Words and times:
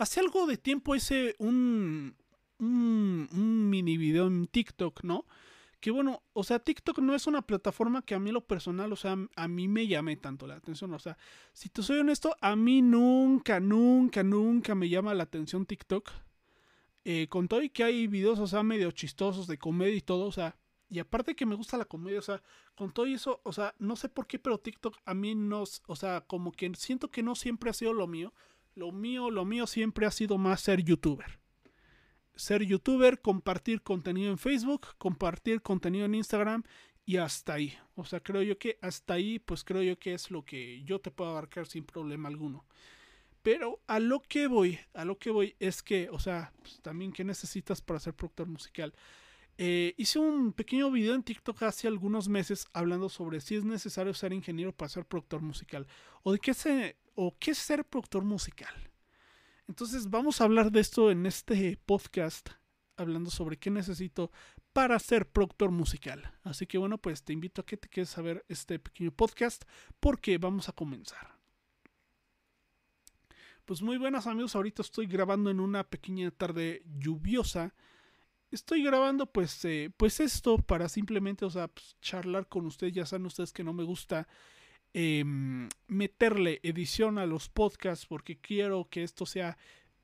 hace 0.00 0.20
algo 0.20 0.46
de 0.46 0.56
tiempo 0.56 0.96
hice 0.96 1.36
un, 1.38 2.16
un, 2.58 3.70
mini 3.70 3.98
video 3.98 4.26
en 4.28 4.46
TikTok, 4.46 5.04
¿no? 5.04 5.26
Que 5.78 5.90
bueno, 5.90 6.22
o 6.32 6.42
sea, 6.42 6.58
TikTok 6.58 6.98
no 7.00 7.14
es 7.14 7.26
una 7.26 7.42
plataforma 7.42 8.02
que 8.02 8.14
a 8.14 8.18
mí 8.18 8.32
lo 8.32 8.46
personal, 8.46 8.92
o 8.92 8.96
sea, 8.96 9.16
a 9.36 9.48
mí 9.48 9.68
me 9.68 9.86
llame 9.86 10.16
tanto 10.16 10.46
la 10.46 10.56
atención. 10.56 10.92
O 10.94 10.98
sea, 10.98 11.18
si 11.52 11.68
te 11.68 11.82
soy 11.82 11.98
honesto, 11.98 12.34
a 12.40 12.56
mí 12.56 12.80
nunca, 12.80 13.60
nunca, 13.60 14.22
nunca 14.22 14.74
me 14.74 14.88
llama 14.88 15.14
la 15.14 15.24
atención 15.24 15.66
TikTok. 15.66 16.10
Eh, 17.04 17.28
con 17.28 17.48
todo 17.48 17.62
y 17.62 17.70
que 17.70 17.84
hay 17.84 18.06
videos, 18.06 18.38
o 18.38 18.46
sea, 18.46 18.62
medio 18.62 18.90
chistosos 18.90 19.46
de 19.46 19.58
comedia 19.58 19.96
y 19.96 20.02
todo, 20.02 20.26
o 20.26 20.32
sea, 20.32 20.56
y 20.90 20.98
aparte 20.98 21.34
que 21.34 21.46
me 21.46 21.54
gusta 21.54 21.78
la 21.78 21.86
comedia, 21.86 22.18
o 22.18 22.22
sea, 22.22 22.42
con 22.74 22.92
todo 22.92 23.06
eso, 23.06 23.40
o 23.44 23.52
sea, 23.52 23.74
no 23.78 23.96
sé 23.96 24.08
por 24.08 24.26
qué, 24.26 24.38
pero 24.38 24.58
TikTok 24.58 24.96
a 25.04 25.14
mí 25.14 25.34
no, 25.34 25.64
o 25.86 25.96
sea, 25.96 26.22
como 26.22 26.52
que 26.52 26.70
siento 26.74 27.10
que 27.10 27.22
no 27.22 27.34
siempre 27.34 27.70
ha 27.70 27.74
sido 27.74 27.94
lo 27.94 28.06
mío. 28.06 28.34
Lo 28.80 28.92
mío, 28.92 29.30
lo 29.30 29.44
mío 29.44 29.66
siempre 29.66 30.06
ha 30.06 30.10
sido 30.10 30.38
más 30.38 30.62
ser 30.62 30.82
youtuber 30.82 31.38
ser 32.34 32.64
youtuber, 32.64 33.20
compartir 33.20 33.82
contenido 33.82 34.30
en 34.30 34.38
Facebook, 34.38 34.86
compartir 34.96 35.60
contenido 35.60 36.06
en 36.06 36.14
Instagram 36.14 36.62
y 37.04 37.18
hasta 37.18 37.52
ahí. 37.52 37.76
O 37.96 38.06
sea, 38.06 38.20
creo 38.20 38.40
yo 38.40 38.58
que 38.58 38.78
hasta 38.80 39.12
ahí, 39.12 39.38
pues 39.38 39.62
creo 39.62 39.82
yo 39.82 39.98
que 39.98 40.14
es 40.14 40.30
lo 40.30 40.42
que 40.42 40.82
yo 40.84 40.98
te 41.00 41.10
puedo 41.10 41.32
abarcar 41.32 41.66
sin 41.66 41.84
problema 41.84 42.30
alguno. 42.30 42.64
Pero 43.42 43.82
a 43.86 44.00
lo 44.00 44.20
que 44.20 44.46
voy, 44.46 44.78
a 44.94 45.04
lo 45.04 45.18
que 45.18 45.30
voy 45.30 45.54
es 45.58 45.82
que, 45.82 46.08
o 46.10 46.18
sea, 46.18 46.54
pues, 46.62 46.80
también 46.80 47.12
qué 47.12 47.24
necesitas 47.24 47.82
para 47.82 48.00
ser 48.00 48.14
productor 48.14 48.46
musical. 48.46 48.94
Eh, 49.58 49.94
hice 49.98 50.18
un 50.18 50.54
pequeño 50.54 50.90
video 50.90 51.14
en 51.14 51.22
TikTok 51.22 51.64
hace 51.64 51.86
algunos 51.86 52.30
meses 52.30 52.66
hablando 52.72 53.10
sobre 53.10 53.42
si 53.42 53.56
es 53.56 53.64
necesario 53.64 54.14
ser 54.14 54.32
ingeniero 54.32 54.72
para 54.72 54.88
ser 54.88 55.04
productor 55.04 55.42
musical 55.42 55.86
o 56.22 56.32
de 56.32 56.38
qué, 56.38 56.54
se, 56.54 56.96
o 57.14 57.36
qué 57.38 57.52
es 57.52 57.58
ser 57.58 57.84
productor 57.84 58.24
musical. 58.24 58.74
Entonces 59.68 60.10
vamos 60.10 60.40
a 60.40 60.44
hablar 60.44 60.72
de 60.72 60.80
esto 60.80 61.10
en 61.10 61.26
este 61.26 61.78
podcast, 61.86 62.50
hablando 62.96 63.30
sobre 63.30 63.56
qué 63.56 63.70
necesito 63.70 64.32
para 64.72 64.98
ser 64.98 65.28
productor 65.28 65.70
musical. 65.70 66.32
Así 66.42 66.66
que 66.66 66.78
bueno, 66.78 66.98
pues 66.98 67.22
te 67.22 67.32
invito 67.32 67.62
a 67.62 67.66
que 67.66 67.76
te 67.76 67.88
quedes 67.88 68.16
a 68.18 68.22
ver 68.22 68.44
este 68.48 68.78
pequeño 68.78 69.12
podcast 69.12 69.64
porque 70.00 70.38
vamos 70.38 70.68
a 70.68 70.72
comenzar. 70.72 71.38
Pues 73.64 73.82
muy 73.82 73.98
buenas 73.98 74.26
amigos, 74.26 74.56
ahorita 74.56 74.82
estoy 74.82 75.06
grabando 75.06 75.50
en 75.50 75.60
una 75.60 75.84
pequeña 75.84 76.30
tarde 76.32 76.82
lluviosa. 76.98 77.74
Estoy 78.50 78.82
grabando 78.82 79.26
pues, 79.26 79.64
eh, 79.64 79.92
pues 79.96 80.18
esto 80.18 80.58
para 80.58 80.88
simplemente, 80.88 81.44
o 81.44 81.50
sea, 81.50 81.68
pues, 81.68 81.96
charlar 82.00 82.48
con 82.48 82.66
ustedes. 82.66 82.92
Ya 82.92 83.06
saben 83.06 83.26
ustedes 83.26 83.52
que 83.52 83.62
no 83.62 83.72
me 83.72 83.84
gusta 83.84 84.26
Em, 84.92 85.68
meterle 85.86 86.58
edición 86.64 87.18
a 87.18 87.26
los 87.26 87.48
podcasts 87.48 88.06
porque 88.06 88.40
quiero 88.40 88.88
que 88.90 89.04
esto 89.04 89.24
sea 89.24 89.56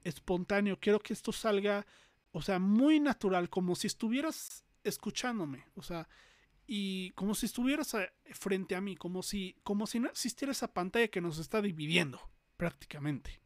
espontáneo, 0.04 0.78
quiero 0.78 1.00
que 1.00 1.12
esto 1.12 1.32
salga, 1.32 1.84
o 2.30 2.40
sea, 2.40 2.60
muy 2.60 3.00
natural, 3.00 3.50
como 3.50 3.74
si 3.74 3.88
estuvieras 3.88 4.64
escuchándome, 4.84 5.64
o 5.74 5.82
sea, 5.82 6.08
y 6.68 7.10
como 7.12 7.34
si 7.34 7.46
estuvieras 7.46 7.94
eh, 7.94 8.12
frente 8.32 8.76
a 8.76 8.80
mí, 8.80 8.94
como 8.94 9.24
si, 9.24 9.56
como 9.64 9.88
si 9.88 9.98
no 9.98 10.08
existiera 10.08 10.52
esa 10.52 10.72
pantalla 10.72 11.08
que 11.08 11.20
nos 11.20 11.38
está 11.38 11.60
dividiendo, 11.60 12.20
prácticamente. 12.56 13.40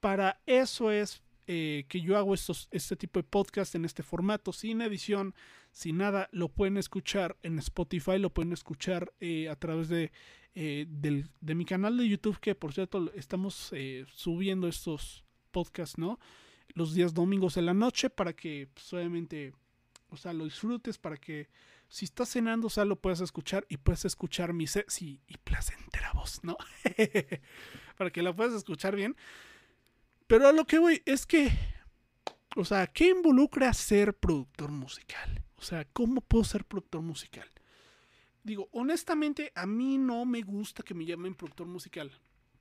Para 0.00 0.40
eso 0.46 0.90
es 0.90 1.22
eh, 1.52 1.84
que 1.88 2.00
yo 2.00 2.16
hago 2.16 2.32
estos, 2.32 2.68
este 2.70 2.94
tipo 2.94 3.18
de 3.18 3.24
podcast 3.24 3.74
en 3.74 3.84
este 3.84 4.04
formato, 4.04 4.52
sin 4.52 4.82
edición, 4.82 5.34
sin 5.72 5.98
nada. 5.98 6.28
Lo 6.30 6.48
pueden 6.48 6.76
escuchar 6.76 7.36
en 7.42 7.58
Spotify, 7.58 8.20
lo 8.20 8.30
pueden 8.30 8.52
escuchar 8.52 9.12
eh, 9.18 9.48
a 9.48 9.56
través 9.56 9.88
de, 9.88 10.12
eh, 10.54 10.86
de 10.88 11.54
mi 11.56 11.64
canal 11.64 11.96
de 11.96 12.08
YouTube, 12.08 12.38
que 12.38 12.54
por 12.54 12.72
cierto 12.72 13.12
estamos 13.14 13.72
subiendo 14.14 14.68
estos 14.68 15.24
podcasts, 15.50 15.98
¿no? 15.98 16.20
Los 16.74 16.94
días 16.94 17.14
domingos 17.14 17.56
de 17.56 17.62
la 17.62 17.74
noche 17.74 18.10
para 18.10 18.32
que 18.32 18.68
pues, 18.72 18.92
obviamente, 18.92 19.52
o 20.08 20.16
sea, 20.16 20.32
lo 20.32 20.44
disfrutes, 20.44 20.98
para 20.98 21.16
que 21.16 21.48
si 21.88 22.04
estás 22.04 22.28
cenando, 22.28 22.68
o 22.68 22.70
sea, 22.70 22.84
lo 22.84 22.94
puedas 22.94 23.22
escuchar 23.22 23.66
y 23.68 23.78
puedes 23.78 24.04
escuchar 24.04 24.52
mi 24.52 24.68
sexy 24.68 25.20
y 25.26 25.36
placentera 25.38 26.12
voz, 26.12 26.44
¿no? 26.44 26.56
para 27.98 28.10
que 28.10 28.22
la 28.22 28.32
puedas 28.36 28.54
escuchar 28.54 28.94
bien. 28.94 29.16
Pero 30.30 30.46
a 30.46 30.52
lo 30.52 30.64
que 30.64 30.78
voy 30.78 31.02
es 31.06 31.26
que, 31.26 31.50
o 32.54 32.64
sea, 32.64 32.86
¿qué 32.86 33.08
involucra 33.08 33.74
ser 33.74 34.14
productor 34.14 34.70
musical? 34.70 35.42
O 35.56 35.62
sea, 35.62 35.84
¿cómo 35.86 36.20
puedo 36.20 36.44
ser 36.44 36.64
productor 36.64 37.02
musical? 37.02 37.48
Digo, 38.44 38.68
honestamente, 38.70 39.50
a 39.56 39.66
mí 39.66 39.98
no 39.98 40.24
me 40.26 40.42
gusta 40.42 40.84
que 40.84 40.94
me 40.94 41.04
llamen 41.04 41.34
productor 41.34 41.66
musical. 41.66 42.12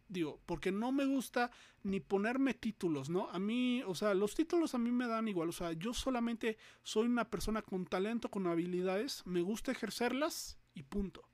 Digo, 0.07 0.41
porque 0.47 0.72
no 0.72 0.91
me 0.91 1.06
gusta 1.06 1.52
ni 1.84 2.00
ponerme 2.00 2.56
títulos, 2.56 3.12
¿no? 3.12 3.30
A 3.30 3.38
mí, 3.38 3.84
o 3.86 3.94
sea, 3.94 4.16
los 4.16 4.34
títulos 4.34 4.74
a 4.74 4.80
mí 4.80 4.90
me 4.90 5.06
dan 5.06 5.28
igual. 5.28 5.50
O 5.50 5.51
sea, 5.51 5.72
yo 5.74 5.94
solamente 5.94 6.57
soy 6.81 7.06
una 7.06 7.30
persona 7.30 7.62
con 7.62 7.86
talento, 7.86 8.31
con 8.31 8.47
habilidades, 8.47 9.22
me 9.28 9.41
gusta 9.41 9.72
ejercerlas 9.72 10.57
y 10.74 10.81
punto. 10.81 11.30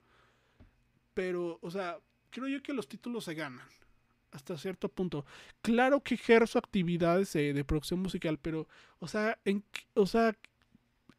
Pero, 1.13 1.59
o 1.61 1.71
sea, 1.71 1.97
creo 2.29 2.49
yo 2.49 2.61
que 2.61 2.73
los 2.73 2.89
títulos 2.89 3.23
se 3.23 3.35
ganan 3.35 3.69
hasta 4.35 4.57
cierto 4.57 4.89
punto. 4.89 5.25
Claro 5.61 6.01
que 6.01 6.15
ejerzo 6.15 6.59
actividades 6.59 7.33
de 7.33 7.63
producción 7.63 8.01
musical, 8.01 8.37
pero, 8.37 8.67
o 8.99 9.07
sea, 9.07 9.39
en, 9.45 9.63
o 9.93 10.05
sea, 10.05 10.37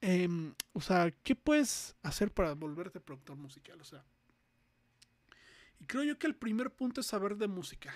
em, 0.00 0.54
o 0.72 0.80
sea, 0.80 1.10
¿qué 1.22 1.34
puedes 1.34 1.96
hacer 2.02 2.30
para 2.30 2.54
volverte 2.54 3.00
productor 3.00 3.36
musical? 3.36 3.80
O 3.80 3.84
sea, 3.84 4.04
y 5.80 5.84
creo 5.86 6.04
yo 6.04 6.18
que 6.18 6.26
el 6.26 6.36
primer 6.36 6.70
punto 6.70 7.00
es 7.00 7.06
saber 7.06 7.36
de 7.36 7.48
música. 7.48 7.94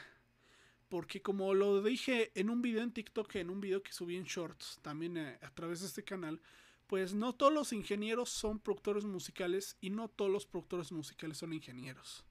Porque 0.88 1.22
como 1.22 1.54
lo 1.54 1.82
dije 1.82 2.32
en 2.34 2.50
un 2.50 2.62
video 2.62 2.82
en 2.82 2.92
TikTok, 2.92 3.36
en 3.36 3.50
un 3.50 3.60
video 3.60 3.80
que 3.82 3.92
subí 3.92 4.16
en 4.16 4.24
Shorts, 4.24 4.80
también 4.82 5.16
eh, 5.16 5.38
a 5.40 5.50
través 5.50 5.80
de 5.80 5.86
este 5.86 6.02
canal, 6.02 6.40
pues 6.88 7.14
no 7.14 7.32
todos 7.32 7.52
los 7.52 7.72
ingenieros 7.72 8.30
son 8.30 8.58
productores 8.58 9.04
musicales 9.04 9.76
y 9.80 9.90
no 9.90 10.08
todos 10.08 10.32
los 10.32 10.46
productores 10.46 10.90
musicales 10.90 11.38
son 11.38 11.52
ingenieros 11.52 12.24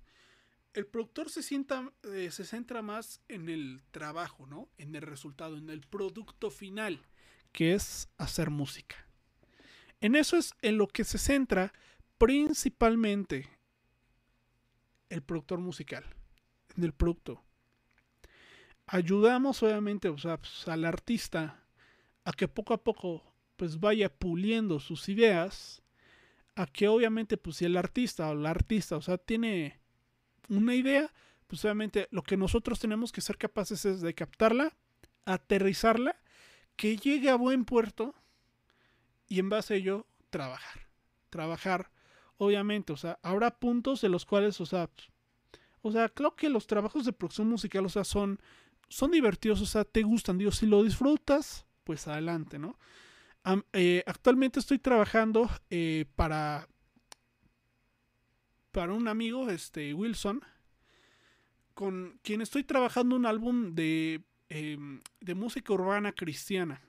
el 0.73 0.85
productor 0.85 1.27
eh, 1.27 2.31
se 2.31 2.45
centra 2.45 2.81
más 2.81 3.21
en 3.27 3.49
el 3.49 3.81
trabajo, 3.91 4.45
¿no? 4.45 4.69
En 4.77 4.95
el 4.95 5.01
resultado, 5.01 5.57
en 5.57 5.69
el 5.69 5.81
producto 5.81 6.51
final, 6.51 7.01
que 7.51 7.73
es 7.73 8.09
hacer 8.17 8.49
música. 8.49 8.95
En 10.01 10.15
eso 10.15 10.37
es 10.37 10.53
en 10.61 10.77
lo 10.77 10.87
que 10.87 11.03
se 11.03 11.17
centra 11.17 11.73
principalmente 12.17 13.49
el 15.09 15.23
productor 15.23 15.59
musical, 15.59 16.05
en 16.77 16.83
el 16.83 16.93
producto. 16.93 17.43
Ayudamos 18.85 19.61
obviamente 19.63 20.11
pues, 20.11 20.67
al 20.67 20.85
artista 20.85 21.63
a 22.23 22.31
que 22.31 22.47
poco 22.47 22.73
a 22.73 22.83
poco 22.83 23.23
pues 23.55 23.79
vaya 23.79 24.09
puliendo 24.09 24.79
sus 24.79 25.09
ideas, 25.09 25.81
a 26.55 26.65
que 26.65 26.87
obviamente 26.87 27.37
pues 27.37 27.57
si 27.57 27.65
el 27.65 27.75
artista 27.75 28.29
o 28.29 28.35
la 28.35 28.51
artista, 28.51 28.95
o 28.95 29.01
sea, 29.01 29.17
tiene 29.17 29.79
una 30.49 30.75
idea, 30.75 31.11
pues 31.47 31.63
obviamente 31.63 32.07
lo 32.11 32.23
que 32.23 32.37
nosotros 32.37 32.79
tenemos 32.79 33.11
que 33.11 33.21
ser 33.21 33.37
capaces 33.37 33.85
es 33.85 34.01
de 34.01 34.13
captarla, 34.13 34.75
aterrizarla, 35.25 36.19
que 36.75 36.97
llegue 36.97 37.29
a 37.29 37.35
buen 37.35 37.65
puerto 37.65 38.15
y 39.27 39.39
en 39.39 39.49
base 39.49 39.73
a 39.73 39.77
ello 39.77 40.07
trabajar. 40.29 40.87
Trabajar, 41.29 41.91
obviamente, 42.37 42.93
o 42.93 42.97
sea, 42.97 43.19
habrá 43.21 43.51
puntos 43.59 44.01
de 44.01 44.09
los 44.09 44.25
cuales, 44.25 44.59
o 44.61 44.65
sea, 44.65 44.89
o 45.81 45.91
sea, 45.91 46.09
creo 46.09 46.35
que 46.35 46.49
los 46.49 46.67
trabajos 46.67 47.05
de 47.05 47.13
producción 47.13 47.47
musical, 47.47 47.85
o 47.85 47.89
sea, 47.89 48.03
son, 48.03 48.39
son 48.89 49.11
divertidos, 49.11 49.61
o 49.61 49.65
sea, 49.65 49.85
te 49.85 50.03
gustan, 50.03 50.37
digo, 50.37 50.51
si 50.51 50.65
lo 50.65 50.83
disfrutas, 50.83 51.65
pues 51.83 52.07
adelante, 52.07 52.59
¿no? 52.59 52.77
Eh, 53.73 54.03
actualmente 54.05 54.59
estoy 54.59 54.79
trabajando 54.79 55.49
eh, 55.69 56.05
para 56.15 56.67
para 58.71 58.93
un 58.93 59.07
amigo, 59.07 59.49
este 59.49 59.93
Wilson, 59.93 60.41
con 61.73 62.19
quien 62.23 62.41
estoy 62.41 62.63
trabajando 62.63 63.15
un 63.15 63.25
álbum 63.25 63.73
de, 63.73 64.23
em, 64.49 65.01
de 65.21 65.35
música 65.35 65.73
urbana 65.73 66.11
cristiana. 66.11 66.81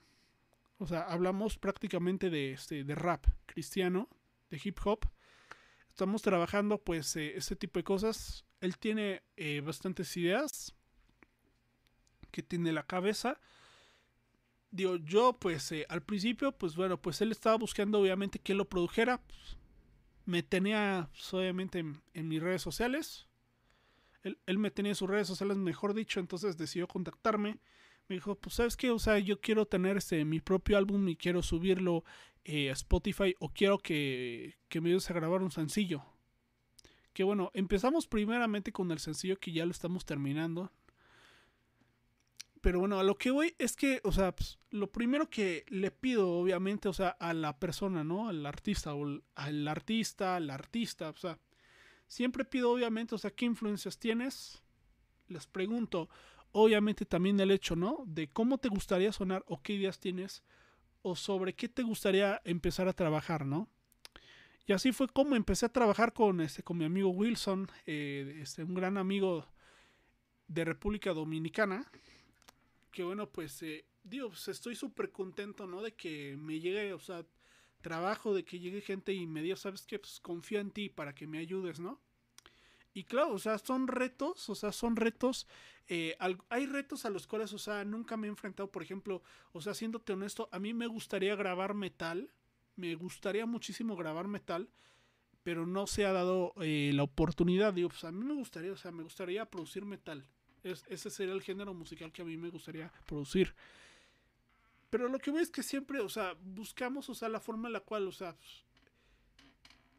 O 0.77 0.87
sea, 0.87 1.01
hablamos 1.03 1.57
prácticamente 1.57 2.29
de, 2.29 2.53
este, 2.53 2.83
de 2.83 2.95
rap 2.95 3.25
cristiano, 3.45 4.09
de 4.49 4.59
hip 4.63 4.79
hop. 4.83 5.05
Estamos 5.87 6.21
trabajando 6.21 6.79
pues 6.79 7.15
eh, 7.15 7.37
ese 7.37 7.55
tipo 7.55 7.79
de 7.79 7.83
cosas. 7.83 8.45
Él 8.61 8.77
tiene 8.77 9.21
eh, 9.37 9.61
bastantes 9.61 10.15
ideas 10.17 10.73
que 12.31 12.41
tiene 12.41 12.71
la 12.71 12.83
cabeza. 12.83 13.39
Digo, 14.71 14.95
yo 14.95 15.37
pues 15.39 15.71
eh, 15.71 15.85
al 15.89 16.01
principio 16.01 16.51
pues 16.51 16.75
bueno, 16.75 17.01
pues 17.01 17.21
él 17.21 17.31
estaba 17.31 17.57
buscando 17.57 17.99
obviamente 17.99 18.39
que 18.39 18.55
lo 18.55 18.67
produjera. 18.67 19.21
Pues, 19.21 19.57
me 20.25 20.43
tenía 20.43 21.09
obviamente 21.31 21.79
en, 21.79 22.27
mis 22.27 22.41
redes 22.41 22.61
sociales. 22.61 23.27
Él, 24.23 24.57
me 24.57 24.71
tenía 24.71 24.91
en 24.91 24.95
sus 24.95 25.09
redes 25.09 25.27
sociales, 25.27 25.57
mejor 25.57 25.93
dicho, 25.93 26.19
entonces 26.19 26.57
decidió 26.57 26.87
contactarme. 26.87 27.57
Me 28.07 28.15
dijo, 28.15 28.35
pues 28.35 28.55
sabes 28.55 28.77
qué, 28.77 28.91
o 28.91 28.99
sea, 28.99 29.19
yo 29.19 29.39
quiero 29.39 29.65
tener 29.65 29.97
este, 29.97 30.25
mi 30.25 30.39
propio 30.39 30.77
álbum 30.77 31.07
y 31.07 31.15
quiero 31.15 31.41
subirlo 31.41 32.03
eh, 32.43 32.69
a 32.69 32.73
Spotify 32.73 33.35
o 33.39 33.49
quiero 33.49 33.79
que, 33.79 34.57
que 34.67 34.81
me 34.81 34.89
ayudes 34.89 35.09
a 35.09 35.13
grabar 35.13 35.41
un 35.41 35.51
sencillo. 35.51 36.03
Que 37.13 37.23
bueno, 37.23 37.51
empezamos 37.53 38.07
primeramente 38.07 38.71
con 38.71 38.91
el 38.91 38.99
sencillo 38.99 39.37
que 39.37 39.51
ya 39.51 39.65
lo 39.65 39.71
estamos 39.71 40.05
terminando. 40.05 40.71
Pero 42.61 42.79
bueno, 42.79 42.99
a 42.99 43.03
lo 43.03 43.17
que 43.17 43.31
voy 43.31 43.55
es 43.57 43.75
que, 43.75 43.99
o 44.03 44.11
sea, 44.11 44.35
pues, 44.35 44.59
lo 44.69 44.91
primero 44.91 45.29
que 45.29 45.65
le 45.69 45.89
pido, 45.89 46.29
obviamente, 46.31 46.87
o 46.87 46.93
sea, 46.93 47.09
a 47.09 47.33
la 47.33 47.59
persona, 47.59 48.03
¿no? 48.03 48.29
Al 48.29 48.45
artista, 48.45 48.93
o 48.93 49.19
al 49.35 49.67
artista, 49.67 50.35
al 50.35 50.49
artista, 50.51 51.09
o 51.09 51.17
sea, 51.17 51.39
siempre 52.07 52.45
pido, 52.45 52.71
obviamente, 52.71 53.15
o 53.15 53.17
sea, 53.17 53.31
¿qué 53.31 53.45
influencias 53.45 53.97
tienes? 53.97 54.61
Les 55.27 55.47
pregunto, 55.47 56.07
obviamente, 56.51 57.05
también 57.05 57.39
el 57.39 57.49
hecho, 57.49 57.75
¿no? 57.75 58.03
De 58.05 58.29
cómo 58.29 58.59
te 58.59 58.69
gustaría 58.69 59.11
sonar 59.11 59.43
o 59.47 59.61
qué 59.63 59.73
ideas 59.73 59.99
tienes 59.99 60.43
o 61.01 61.15
sobre 61.15 61.53
qué 61.53 61.67
te 61.67 61.81
gustaría 61.81 62.41
empezar 62.45 62.87
a 62.87 62.93
trabajar, 62.93 63.45
¿no? 63.45 63.67
Y 64.67 64.73
así 64.73 64.91
fue 64.91 65.07
como 65.07 65.35
empecé 65.35 65.65
a 65.65 65.73
trabajar 65.73 66.13
con, 66.13 66.41
este, 66.41 66.61
con 66.61 66.77
mi 66.77 66.85
amigo 66.85 67.09
Wilson, 67.09 67.69
eh, 67.87 68.37
este, 68.41 68.63
un 68.63 68.75
gran 68.75 68.97
amigo 68.97 69.47
de 70.47 70.63
República 70.63 71.13
Dominicana, 71.13 71.89
que 72.91 73.03
bueno, 73.03 73.29
pues, 73.29 73.61
eh, 73.63 73.85
digo, 74.03 74.29
pues 74.29 74.47
estoy 74.47 74.75
súper 74.75 75.11
contento, 75.11 75.67
¿no? 75.67 75.81
De 75.81 75.95
que 75.95 76.37
me 76.37 76.59
llegue, 76.59 76.93
o 76.93 76.99
sea, 76.99 77.25
trabajo, 77.81 78.33
de 78.33 78.45
que 78.45 78.59
llegue 78.59 78.81
gente 78.81 79.13
y 79.13 79.27
me 79.27 79.41
diga, 79.41 79.55
¿sabes 79.55 79.85
qué? 79.85 79.99
Pues 79.99 80.19
confío 80.19 80.59
en 80.59 80.71
ti 80.71 80.89
para 80.89 81.15
que 81.15 81.27
me 81.27 81.39
ayudes, 81.39 81.79
¿no? 81.79 82.01
Y 82.93 83.05
claro, 83.05 83.33
o 83.33 83.39
sea, 83.39 83.57
son 83.57 83.87
retos, 83.87 84.49
o 84.49 84.55
sea, 84.55 84.71
son 84.73 84.97
retos, 84.97 85.47
eh, 85.87 86.17
hay 86.49 86.65
retos 86.65 87.05
a 87.05 87.09
los 87.09 87.25
cuales, 87.25 87.53
o 87.53 87.57
sea, 87.57 87.85
nunca 87.85 88.17
me 88.17 88.27
he 88.27 88.29
enfrentado, 88.29 88.69
por 88.69 88.83
ejemplo, 88.83 89.23
o 89.53 89.61
sea, 89.61 89.73
siéndote 89.73 90.11
honesto, 90.11 90.49
a 90.51 90.59
mí 90.59 90.73
me 90.73 90.87
gustaría 90.87 91.35
grabar 91.35 91.73
metal, 91.73 92.31
me 92.75 92.93
gustaría 92.95 93.45
muchísimo 93.45 93.95
grabar 93.95 94.27
metal, 94.27 94.69
pero 95.41 95.65
no 95.65 95.87
se 95.87 96.05
ha 96.05 96.11
dado 96.11 96.53
eh, 96.61 96.91
la 96.93 97.03
oportunidad, 97.03 97.73
digo, 97.73 97.89
pues 97.89 98.03
a 98.03 98.11
mí 98.11 98.25
me 98.25 98.33
gustaría, 98.33 98.73
o 98.73 98.77
sea, 98.77 98.91
me 98.91 99.03
gustaría 99.03 99.49
producir 99.49 99.85
metal, 99.85 100.27
ese 100.63 101.09
sería 101.09 101.33
el 101.33 101.41
género 101.41 101.73
musical 101.73 102.11
que 102.11 102.21
a 102.21 102.25
mí 102.25 102.37
me 102.37 102.49
gustaría 102.49 102.91
producir. 103.05 103.53
Pero 104.89 105.07
lo 105.07 105.19
que 105.19 105.31
veo 105.31 105.41
es 105.41 105.49
que 105.49 105.63
siempre, 105.63 106.01
o 106.01 106.09
sea, 106.09 106.35
buscamos, 106.41 107.09
o 107.09 107.15
sea, 107.15 107.29
la 107.29 107.39
forma 107.39 107.69
en 107.69 107.73
la 107.73 107.79
cual, 107.79 108.07
o 108.07 108.11
sea, 108.11 108.35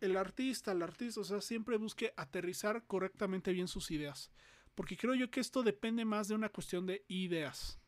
el 0.00 0.17
artista, 0.17 0.73
el 0.73 0.82
artista, 0.82 1.20
o 1.20 1.25
sea, 1.25 1.41
siempre 1.41 1.79
busque 1.79 2.12
aterrizar 2.17 2.85
correctamente 2.87 3.53
bien 3.53 3.69
sus 3.69 3.91
ideas. 3.91 4.31
Porque 4.75 4.97
creo 4.97 5.14
yo 5.14 5.31
que 5.31 5.41
esto 5.41 5.62
depende 5.62 6.05
más 6.05 6.29
de 6.29 6.35
una 6.35 6.50
cuestión 6.50 6.87
de 6.87 7.05
ideas. 7.09 7.79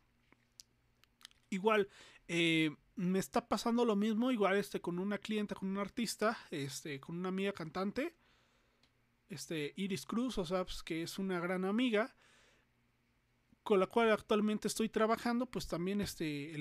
Igual, 1.51 1.89
eh, 2.29 2.71
me 2.97 3.19
está 3.19 3.49
pasando 3.49 3.85
lo 3.85 3.97
mismo, 3.97 4.31
igual 4.31 4.57
este, 4.57 4.81
con 4.81 4.99
una 4.99 5.19
clienta, 5.19 5.55
con 5.55 5.69
un 5.69 5.79
artista, 5.79 6.39
este, 6.51 7.01
con 7.01 7.19
una 7.19 7.29
amiga 7.29 7.53
cantante, 7.53 8.15
este, 9.29 9.73
Iris 9.77 10.07
Cruz, 10.07 10.39
o 10.39 10.45
sea, 10.45 10.65
pues, 10.65 10.83
que 10.83 11.03
es 11.03 11.19
una 11.19 11.41
gran 11.41 11.65
amiga 11.65 12.15
con 13.65 13.81
la 13.81 13.87
cual 13.87 14.13
actualmente 14.13 14.69
estoy 14.69 14.91
trabajando, 14.91 15.47
pues 15.47 15.67
también 15.67 16.03
este, 16.03 16.55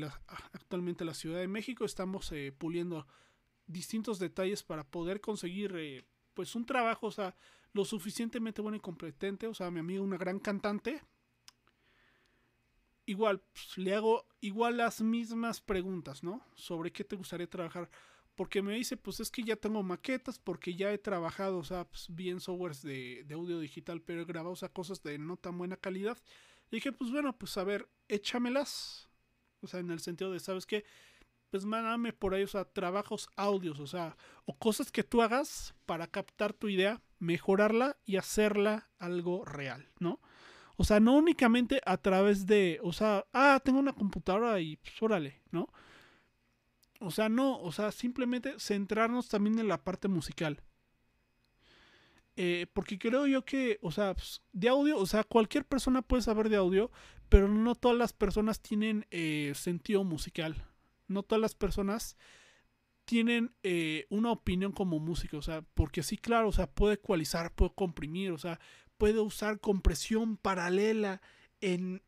actualmente 0.53 1.03
en 1.03 1.07
la 1.07 1.13
Ciudad 1.13 1.39
de 1.39 1.50
México 1.50 1.83
estamos 1.83 2.31
eh, 2.31 2.53
puliendo 2.57 3.05
distintos 3.67 4.19
detalles 4.19 4.63
para 4.63 4.89
poder 4.89 5.19
conseguir 5.19 5.75
eh, 5.75 6.05
pues 6.33 6.55
un 6.55 6.65
trabajo, 6.65 7.07
o 7.07 7.11
sea, 7.11 7.35
lo 7.73 7.83
suficientemente 7.83 8.61
bueno 8.61 8.77
y 8.77 8.79
competente, 8.79 9.47
o 9.47 9.53
sea, 9.53 9.69
mi 9.69 9.81
amigo 9.81 10.01
una 10.01 10.17
gran 10.17 10.39
cantante. 10.39 11.03
Igual, 13.05 13.41
pues, 13.51 13.77
le 13.77 13.94
hago 13.94 14.25
igual 14.39 14.77
las 14.77 15.01
mismas 15.01 15.59
preguntas, 15.59 16.23
¿no? 16.23 16.45
Sobre 16.55 16.94
qué 16.94 17.03
te 17.03 17.17
gustaría 17.17 17.50
trabajar. 17.50 17.89
Porque 18.33 18.61
me 18.61 18.75
dice, 18.75 18.95
pues 18.95 19.19
es 19.19 19.29
que 19.29 19.44
ya 19.44 19.57
tengo 19.57 19.83
maquetas, 19.83 20.39
porque 20.39 20.73
ya 20.75 20.91
he 20.94 20.97
trabajado, 20.97 21.57
o 21.57 21.63
sea, 21.65 21.83
pues, 21.83 22.07
bien 22.09 22.39
softwares 22.39 22.81
de, 22.81 23.23
de 23.25 23.33
audio 23.35 23.59
digital, 23.59 24.01
pero 24.01 24.21
he 24.21 24.25
grabado, 24.25 24.53
o 24.53 24.55
sea, 24.55 24.69
cosas 24.69 25.03
de 25.03 25.17
no 25.17 25.35
tan 25.35 25.57
buena 25.57 25.75
calidad 25.75 26.17
dije, 26.77 26.91
pues 26.91 27.11
bueno, 27.11 27.37
pues 27.37 27.57
a 27.57 27.63
ver, 27.63 27.89
échamelas. 28.07 29.09
O 29.61 29.67
sea, 29.67 29.79
en 29.79 29.91
el 29.91 29.99
sentido 29.99 30.31
de, 30.31 30.39
¿sabes 30.39 30.65
qué? 30.65 30.85
Pues 31.49 31.65
mándame 31.65 32.13
por 32.13 32.33
ahí, 32.33 32.43
o 32.43 32.47
sea, 32.47 32.65
trabajos 32.65 33.29
audios, 33.35 33.79
o 33.79 33.87
sea, 33.87 34.17
o 34.45 34.57
cosas 34.57 34.91
que 34.91 35.03
tú 35.03 35.21
hagas 35.21 35.75
para 35.85 36.07
captar 36.07 36.53
tu 36.53 36.67
idea, 36.67 37.01
mejorarla 37.19 37.97
y 38.05 38.17
hacerla 38.17 38.89
algo 38.97 39.45
real, 39.45 39.91
¿no? 39.99 40.19
O 40.75 40.83
sea, 40.83 40.99
no 40.99 41.15
únicamente 41.15 41.79
a 41.85 41.97
través 41.97 42.47
de, 42.47 42.79
o 42.81 42.91
sea, 42.91 43.25
ah, 43.31 43.61
tengo 43.63 43.79
una 43.79 43.93
computadora 43.93 44.59
y 44.59 44.77
pues 44.77 45.01
órale, 45.01 45.41
¿no? 45.51 45.69
O 46.99 47.11
sea, 47.11 47.29
no, 47.29 47.59
o 47.59 47.71
sea, 47.71 47.91
simplemente 47.91 48.55
centrarnos 48.59 49.29
también 49.29 49.59
en 49.59 49.67
la 49.67 49.83
parte 49.83 50.07
musical. 50.07 50.63
Eh, 52.35 52.65
porque 52.74 52.97
creo 52.97 53.27
yo 53.27 53.45
que, 53.45 53.80
o 53.81 53.91
sea, 53.91 54.15
pues, 54.15 54.41
de 54.51 54.69
audio, 54.69 54.97
o 54.97 55.06
sea, 55.06 55.24
cualquier 55.24 55.65
persona 55.65 56.01
puede 56.01 56.24
saber 56.24 56.50
de 56.50 56.56
audio, 56.56 56.91
pero 57.30 57.47
no 57.47 57.75
todas 57.75 57.97
las 57.97 58.13
personas 58.13 58.62
tienen 58.62 59.06
eh, 59.12 59.53
sentido 59.56 60.03
musical. 60.03 60.65
No 61.07 61.24
todas 61.24 61.41
las 61.41 61.53
personas 61.53 62.18
tienen 63.06 63.53
eh, 63.63 64.07
una 64.09 64.31
opinión 64.31 64.71
como 64.71 65.00
músico, 65.00 65.38
o 65.38 65.41
sea, 65.41 65.62
porque 65.74 66.03
sí, 66.03 66.18
claro, 66.18 66.47
o 66.47 66.53
sea, 66.53 66.68
puede 66.68 66.95
ecualizar, 66.95 67.53
puede 67.53 67.74
comprimir, 67.74 68.31
o 68.31 68.38
sea, 68.38 68.59
puede 68.97 69.19
usar 69.19 69.59
compresión 69.59 70.38
paralela 70.38 71.21
en, 71.62 72.01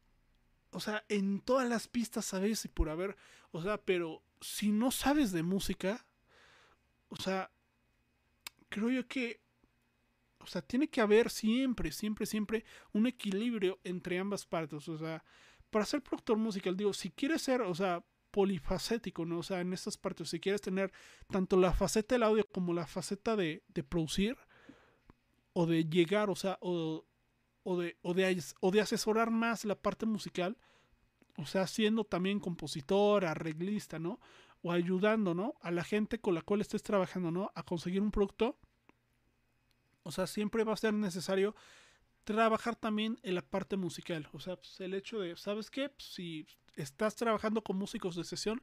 o 0.72 0.80
sea, 0.80 1.04
en 1.10 1.42
todas 1.42 1.68
las 1.68 1.88
pistas, 1.88 2.26
¿sabes? 2.26 2.66
Y 2.66 2.70
por 2.70 2.90
haber, 2.90 3.18
o 3.52 3.62
sea, 3.62 3.78
pero 3.78 4.24
si 4.42 4.72
no 4.72 4.92
sabes 4.92 5.32
de 5.32 5.44
música, 5.44 6.06
o 7.10 7.18
sea, 7.18 7.52
creo 8.70 8.90
yo 8.90 9.08
que 9.08 9.42
o 10.46 10.48
sea, 10.48 10.62
tiene 10.62 10.88
que 10.88 11.02
haber 11.02 11.32
siempre, 11.32 11.92
siempre, 11.92 12.28
siempre 12.28 12.66
un 12.94 13.08
equilibrio 13.08 13.80
entre 13.84 14.20
ambas 14.20 14.46
partes. 14.46 14.88
O 14.88 14.98
sea, 14.98 15.24
para 15.72 15.86
ser 15.86 16.04
productor 16.04 16.38
musical, 16.38 16.78
digo, 16.78 16.94
si 16.94 17.10
quieres 17.10 17.42
ser, 17.42 17.62
o 17.62 17.74
sea, 17.74 18.06
polifacético, 18.30 19.26
¿no? 19.26 19.40
O 19.40 19.44
sea, 19.44 19.62
en 19.62 19.74
estas 19.74 19.98
partes, 19.98 20.30
si 20.30 20.40
quieres 20.40 20.62
tener 20.62 20.92
tanto 21.32 21.58
la 21.58 21.74
faceta 21.74 22.14
del 22.14 22.24
audio 22.24 22.48
como 22.48 22.74
la 22.74 22.86
faceta 22.86 23.36
de, 23.36 23.64
producir 23.90 24.38
o 25.54 25.66
de 25.66 25.86
llegar, 25.86 26.30
o 26.30 26.36
sea, 26.36 26.60
o, 26.62 27.04
de, 27.66 27.98
o, 28.04 28.14
de, 28.14 28.44
o 28.60 28.72
de 28.72 28.82
asesorar 28.82 29.32
más 29.32 29.66
la 29.66 29.76
parte 29.76 30.06
musical, 30.06 30.58
o 31.38 31.48
sea, 31.48 31.66
siendo 31.66 32.04
también 32.04 32.40
compositor, 32.40 33.26
arreglista, 33.26 33.98
¿no? 33.98 34.20
O 34.62 34.72
ayudando, 34.72 35.34
¿no? 35.34 35.56
A 35.62 35.72
la 35.72 35.84
gente 35.84 36.20
con 36.20 36.36
la 36.36 36.44
cual 36.44 36.62
estés 36.62 36.84
trabajando, 36.84 37.32
¿no? 37.32 37.52
A 37.56 37.64
conseguir 37.64 38.02
un 38.02 38.12
producto 38.12 38.60
o 40.06 40.12
sea, 40.12 40.28
siempre 40.28 40.64
va 40.64 40.74
a 40.74 40.78
ser 40.78 40.94
necesario 40.94 41.56
trabajar 42.26 42.76
también 42.76 43.18
en 43.24 43.34
la 43.34 43.42
parte 43.42 43.76
musical. 43.76 44.30
O 44.34 44.40
sea, 44.40 44.56
pues, 44.56 44.80
el 44.80 44.94
hecho 44.94 45.20
de, 45.20 45.36
¿sabes 45.36 45.72
qué? 45.72 45.90
Pues, 45.90 46.08
si 46.14 46.48
estás 46.76 47.16
trabajando 47.16 47.64
con 47.64 47.78
músicos 47.78 48.16
de 48.16 48.24
sesión, 48.24 48.62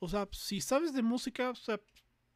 o 0.00 0.08
sea, 0.08 0.28
si 0.32 0.60
sabes 0.60 0.92
de 0.92 1.00
música, 1.00 1.50
o 1.50 1.54
sea, 1.54 1.80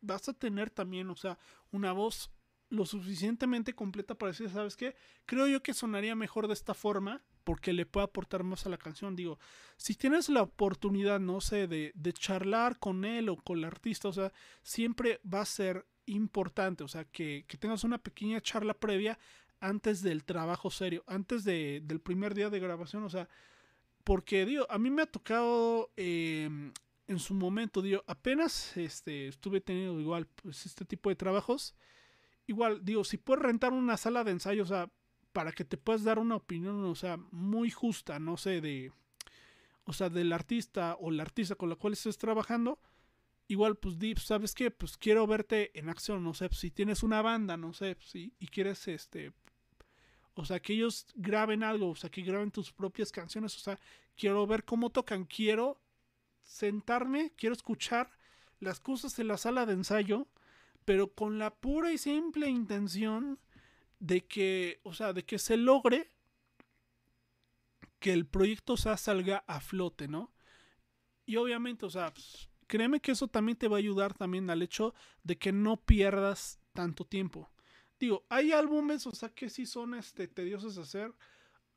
vas 0.00 0.26
a 0.30 0.32
tener 0.32 0.70
también, 0.70 1.10
o 1.10 1.16
sea, 1.16 1.38
una 1.70 1.92
voz 1.92 2.30
lo 2.70 2.86
suficientemente 2.86 3.74
completa 3.74 4.14
para 4.14 4.32
decir, 4.32 4.48
¿sabes 4.48 4.74
qué? 4.74 4.96
Creo 5.26 5.46
yo 5.46 5.62
que 5.62 5.74
sonaría 5.74 6.14
mejor 6.14 6.48
de 6.48 6.54
esta 6.54 6.72
forma 6.72 7.22
porque 7.44 7.74
le 7.74 7.84
puede 7.84 8.04
aportar 8.04 8.42
más 8.42 8.64
a 8.64 8.70
la 8.70 8.78
canción. 8.78 9.16
Digo, 9.16 9.38
si 9.76 9.94
tienes 9.96 10.30
la 10.30 10.42
oportunidad, 10.42 11.20
no 11.20 11.42
sé, 11.42 11.66
de, 11.68 11.92
de 11.94 12.12
charlar 12.14 12.78
con 12.78 13.04
él 13.04 13.28
o 13.28 13.36
con 13.36 13.58
el 13.58 13.64
artista, 13.64 14.08
o 14.08 14.12
sea, 14.14 14.32
siempre 14.62 15.20
va 15.30 15.42
a 15.42 15.44
ser 15.44 15.86
importante, 16.06 16.84
o 16.84 16.88
sea, 16.88 17.04
que, 17.04 17.44
tengas 17.58 17.84
una 17.84 17.98
pequeña 17.98 18.40
charla 18.40 18.74
previa 18.74 19.18
antes 19.60 20.02
del 20.02 20.24
trabajo 20.24 20.70
serio, 20.70 21.04
antes 21.06 21.44
de, 21.44 21.82
del 21.84 22.00
primer 22.00 22.34
día 22.34 22.50
de 22.50 22.60
grabación, 22.60 23.04
o 23.04 23.10
sea, 23.10 23.28
porque, 24.04 24.46
digo, 24.46 24.66
a 24.70 24.78
mí 24.78 24.90
me 24.90 25.02
ha 25.02 25.06
tocado 25.06 25.90
em, 25.96 26.72
en 27.08 27.18
su 27.18 27.34
momento, 27.34 27.82
digo, 27.82 28.04
apenas 28.06 28.76
este, 28.76 29.28
estuve 29.28 29.60
teniendo 29.60 30.00
igual 30.00 30.26
pues, 30.26 30.66
este 30.66 30.84
tipo 30.84 31.08
de 31.08 31.16
trabajos, 31.16 31.74
igual, 32.46 32.84
digo, 32.84 33.04
si 33.04 33.16
puedes 33.16 33.42
rentar 33.42 33.72
una 33.72 33.96
sala 33.96 34.24
de 34.24 34.32
ensayo, 34.32 34.62
o 34.62 34.66
sea, 34.66 34.90
para 35.32 35.52
que 35.52 35.64
te 35.64 35.76
puedas 35.76 36.04
dar 36.04 36.18
una 36.18 36.36
opinión, 36.36 36.84
o 36.84 36.94
sea, 36.94 37.18
muy 37.30 37.70
justa, 37.70 38.18
no 38.18 38.36
sé, 38.36 38.60
de, 38.60 38.92
o 39.84 39.92
sea, 39.92 40.08
del 40.08 40.32
artista 40.32 40.96
o 41.00 41.10
la 41.10 41.22
artista 41.22 41.54
con 41.54 41.68
la 41.68 41.76
cual 41.76 41.92
estés 41.92 42.18
trabajando, 42.18 42.78
igual 43.48 43.76
pues 43.76 43.98
Deep, 43.98 44.18
¿sabes 44.18 44.54
qué? 44.54 44.70
Pues 44.70 44.96
quiero 44.96 45.26
verte 45.26 45.78
en 45.78 45.88
acción, 45.88 46.24
no 46.24 46.34
sé, 46.34 46.48
pues, 46.48 46.60
si 46.60 46.70
tienes 46.70 47.02
una 47.02 47.22
banda, 47.22 47.56
no 47.56 47.72
sé, 47.72 47.96
pues, 47.96 48.14
y 48.14 48.46
quieres 48.48 48.88
este 48.88 49.32
o 50.36 50.44
sea, 50.44 50.60
que 50.60 50.74
ellos 50.74 51.06
graben 51.14 51.62
algo, 51.62 51.88
o 51.88 51.96
sea, 51.96 52.10
que 52.10 52.20
graben 52.20 52.50
tus 52.50 52.70
propias 52.70 53.10
canciones, 53.10 53.56
o 53.56 53.58
sea, 53.58 53.80
quiero 54.16 54.46
ver 54.46 54.64
cómo 54.64 54.90
tocan, 54.90 55.24
quiero 55.24 55.80
sentarme, 56.42 57.32
quiero 57.36 57.54
escuchar 57.54 58.10
las 58.60 58.78
cosas 58.78 59.18
en 59.18 59.28
la 59.28 59.38
sala 59.38 59.64
de 59.64 59.72
ensayo, 59.72 60.28
pero 60.84 61.14
con 61.14 61.38
la 61.38 61.54
pura 61.54 61.90
y 61.90 61.96
simple 61.96 62.50
intención 62.50 63.38
de 63.98 64.26
que, 64.26 64.80
o 64.82 64.92
sea, 64.92 65.14
de 65.14 65.24
que 65.24 65.38
se 65.38 65.56
logre 65.56 66.10
que 67.98 68.12
el 68.12 68.26
proyecto 68.26 68.76
salga 68.76 69.42
a 69.46 69.60
flote, 69.60 70.06
¿no? 70.06 70.34
Y 71.24 71.36
obviamente, 71.36 71.86
o 71.86 71.90
sea, 71.90 72.12
pues, 72.12 72.50
créeme 72.66 73.00
que 73.00 73.12
eso 73.12 73.28
también 73.28 73.56
te 73.58 73.68
va 73.68 73.76
a 73.76 73.78
ayudar 73.78 74.14
también 74.14 74.50
al 74.50 74.62
hecho 74.62 74.94
de 75.22 75.38
que 75.38 75.52
no 75.52 75.76
pierdas 75.76 76.60
tanto 76.72 77.04
tiempo. 77.04 77.50
Digo, 77.98 78.26
hay 78.28 78.52
álbumes, 78.52 79.06
o 79.06 79.12
sea, 79.12 79.30
que 79.30 79.48
sí 79.48 79.66
son 79.66 79.94
este, 79.94 80.28
tediosos 80.28 80.76
de 80.76 80.82
hacer. 80.82 81.12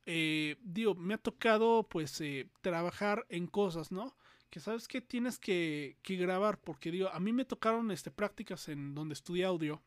eh, 0.06 0.56
digo, 0.62 0.94
me 0.94 1.14
ha 1.14 1.18
tocado 1.18 1.86
pues 1.88 2.20
eh, 2.20 2.50
trabajar 2.62 3.26
en 3.28 3.46
cosas, 3.46 3.92
¿no? 3.92 4.16
Que 4.50 4.60
sabes 4.60 4.88
que 4.88 5.00
tienes 5.00 5.38
que, 5.38 5.98
que, 6.02 6.16
grabar, 6.16 6.58
porque 6.60 6.90
digo, 6.90 7.08
a 7.10 7.20
mí 7.20 7.32
me 7.32 7.44
tocaron 7.44 7.90
este, 7.90 8.10
prácticas 8.10 8.68
en 8.68 8.94
donde 8.94 9.14
estudié 9.14 9.44
audio. 9.44 9.82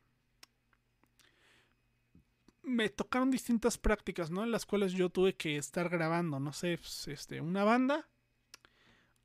Me 2.63 2.89
tocaron 2.89 3.29
distintas 3.29 3.77
prácticas, 3.77 4.31
¿no? 4.31 4.43
En 4.43 4.51
las 4.51 4.65
cuales 4.65 4.93
yo 4.93 5.09
tuve 5.09 5.35
que 5.35 5.57
estar 5.57 5.89
grabando, 5.89 6.39
no 6.39 6.53
sé, 6.53 6.77
pues, 6.77 7.07
este, 7.09 7.41
una 7.41 7.63
banda. 7.65 8.07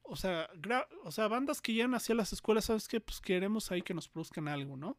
O 0.09 0.17
sea, 0.17 0.49
o 1.05 1.13
sea, 1.13 1.29
bandas 1.29 1.61
que 1.61 1.73
llegan 1.73 1.95
hacia 1.95 2.15
las 2.15 2.33
escuelas, 2.33 2.65
¿sabes 2.67 2.89
qué? 2.89 3.01
Pues 3.01 3.21
queremos 3.21 3.71
ahí 3.71 3.83
que 3.83 3.95
nos 3.95 4.09
produzcan 4.09 4.49
algo, 4.49 4.77
¿no? 4.77 4.97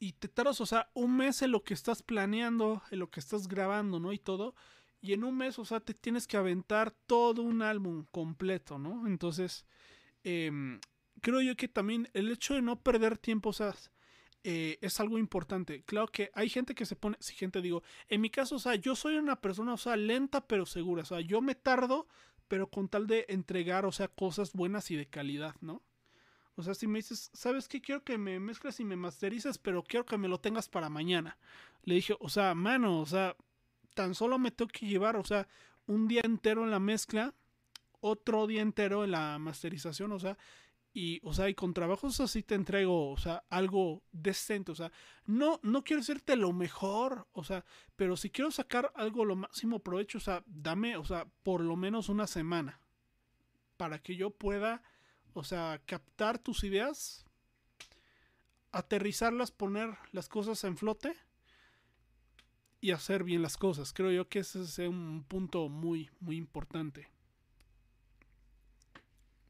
y 0.00 0.12
te 0.14 0.28
tardas, 0.28 0.60
o 0.62 0.66
sea, 0.66 0.90
un 0.94 1.16
mes 1.18 1.42
en 1.42 1.52
lo 1.52 1.62
que 1.62 1.74
estás 1.74 2.02
planeando, 2.02 2.82
en 2.90 2.98
lo 2.98 3.10
que 3.10 3.20
estás 3.20 3.46
grabando, 3.46 4.00
¿no? 4.00 4.14
Y 4.14 4.18
todo. 4.18 4.54
Y 5.02 5.12
en 5.12 5.24
un 5.24 5.36
mes, 5.36 5.58
o 5.58 5.64
sea, 5.66 5.80
te 5.80 5.92
tienes 5.92 6.26
que 6.26 6.38
aventar 6.38 6.90
todo 7.06 7.42
un 7.42 7.60
álbum 7.60 8.06
completo, 8.10 8.78
¿no? 8.78 9.06
Entonces, 9.06 9.66
em, 10.24 10.80
creo 11.20 11.42
yo 11.42 11.54
que 11.54 11.68
también 11.68 12.08
el 12.14 12.30
hecho 12.32 12.54
de 12.54 12.62
no 12.62 12.80
perder 12.80 13.18
tiempo, 13.18 13.50
o 13.50 13.52
sea, 13.52 13.74
eh, 14.42 14.78
es 14.80 15.00
algo 15.00 15.18
importante. 15.18 15.82
Claro 15.82 16.08
que 16.08 16.30
hay 16.34 16.48
gente 16.48 16.74
que 16.74 16.86
se 16.86 16.96
pone, 16.96 17.16
si 17.20 17.34
gente 17.34 17.60
digo, 17.60 17.82
en 18.08 18.20
mi 18.20 18.30
caso, 18.30 18.56
o 18.56 18.58
sea, 18.58 18.74
yo 18.74 18.96
soy 18.96 19.16
una 19.16 19.40
persona, 19.40 19.74
o 19.74 19.78
sea, 19.78 19.96
lenta 19.96 20.46
pero 20.46 20.66
segura, 20.66 21.02
o 21.02 21.06
sea, 21.06 21.20
yo 21.20 21.40
me 21.40 21.54
tardo, 21.54 22.08
pero 22.48 22.68
con 22.68 22.88
tal 22.88 23.06
de 23.06 23.26
entregar, 23.28 23.84
o 23.84 23.92
sea, 23.92 24.08
cosas 24.08 24.52
buenas 24.52 24.90
y 24.90 24.96
de 24.96 25.06
calidad, 25.06 25.54
¿no? 25.60 25.82
O 26.56 26.62
sea, 26.62 26.74
si 26.74 26.86
me 26.86 26.98
dices, 26.98 27.30
¿sabes 27.32 27.68
qué? 27.68 27.80
Quiero 27.80 28.02
que 28.02 28.18
me 28.18 28.40
mezcles 28.40 28.80
y 28.80 28.84
me 28.84 28.96
masterices, 28.96 29.58
pero 29.58 29.82
quiero 29.82 30.04
que 30.04 30.18
me 30.18 30.28
lo 30.28 30.40
tengas 30.40 30.68
para 30.68 30.90
mañana. 30.90 31.38
Le 31.84 31.94
dije, 31.94 32.16
o 32.18 32.28
sea, 32.28 32.54
mano, 32.54 33.00
o 33.00 33.06
sea, 33.06 33.36
tan 33.94 34.14
solo 34.14 34.38
me 34.38 34.50
tengo 34.50 34.70
que 34.70 34.86
llevar, 34.86 35.16
o 35.16 35.24
sea, 35.24 35.48
un 35.86 36.08
día 36.08 36.22
entero 36.24 36.64
en 36.64 36.70
la 36.70 36.80
mezcla, 36.80 37.34
otro 38.00 38.46
día 38.46 38.62
entero 38.62 39.04
en 39.04 39.12
la 39.12 39.38
masterización, 39.38 40.12
o 40.12 40.18
sea, 40.18 40.36
y, 40.92 41.20
o 41.22 41.32
sea, 41.32 41.48
y 41.48 41.54
con 41.54 41.72
trabajos 41.72 42.20
así 42.20 42.42
te 42.42 42.54
entrego, 42.54 43.10
o 43.10 43.16
sea, 43.16 43.44
algo 43.48 44.02
decente, 44.12 44.72
o 44.72 44.74
sea, 44.74 44.90
no, 45.26 45.60
no 45.62 45.84
quiero 45.84 46.00
decirte 46.00 46.36
lo 46.36 46.52
mejor, 46.52 47.28
o 47.32 47.44
sea, 47.44 47.64
pero 47.96 48.16
si 48.16 48.30
quiero 48.30 48.50
sacar 48.50 48.92
algo 48.96 49.24
lo 49.24 49.36
máximo 49.36 49.78
provecho, 49.78 50.18
o 50.18 50.20
sea, 50.20 50.42
dame, 50.46 50.96
o 50.96 51.04
sea, 51.04 51.26
por 51.42 51.60
lo 51.60 51.76
menos 51.76 52.08
una 52.08 52.26
semana, 52.26 52.80
para 53.76 54.00
que 54.00 54.16
yo 54.16 54.30
pueda 54.30 54.82
o 55.34 55.44
sea, 55.44 55.80
captar 55.86 56.38
tus 56.38 56.64
ideas, 56.64 57.24
aterrizarlas, 58.72 59.50
poner 59.50 59.96
las 60.12 60.28
cosas 60.28 60.62
en 60.64 60.76
flote 60.76 61.14
y 62.80 62.92
hacer 62.92 63.24
bien 63.24 63.42
las 63.42 63.56
cosas. 63.56 63.92
Creo 63.92 64.10
yo 64.10 64.28
que 64.28 64.40
ese 64.40 64.62
es 64.62 64.78
un 64.78 65.24
punto 65.26 65.68
muy, 65.68 66.10
muy 66.20 66.36
importante. 66.36 67.08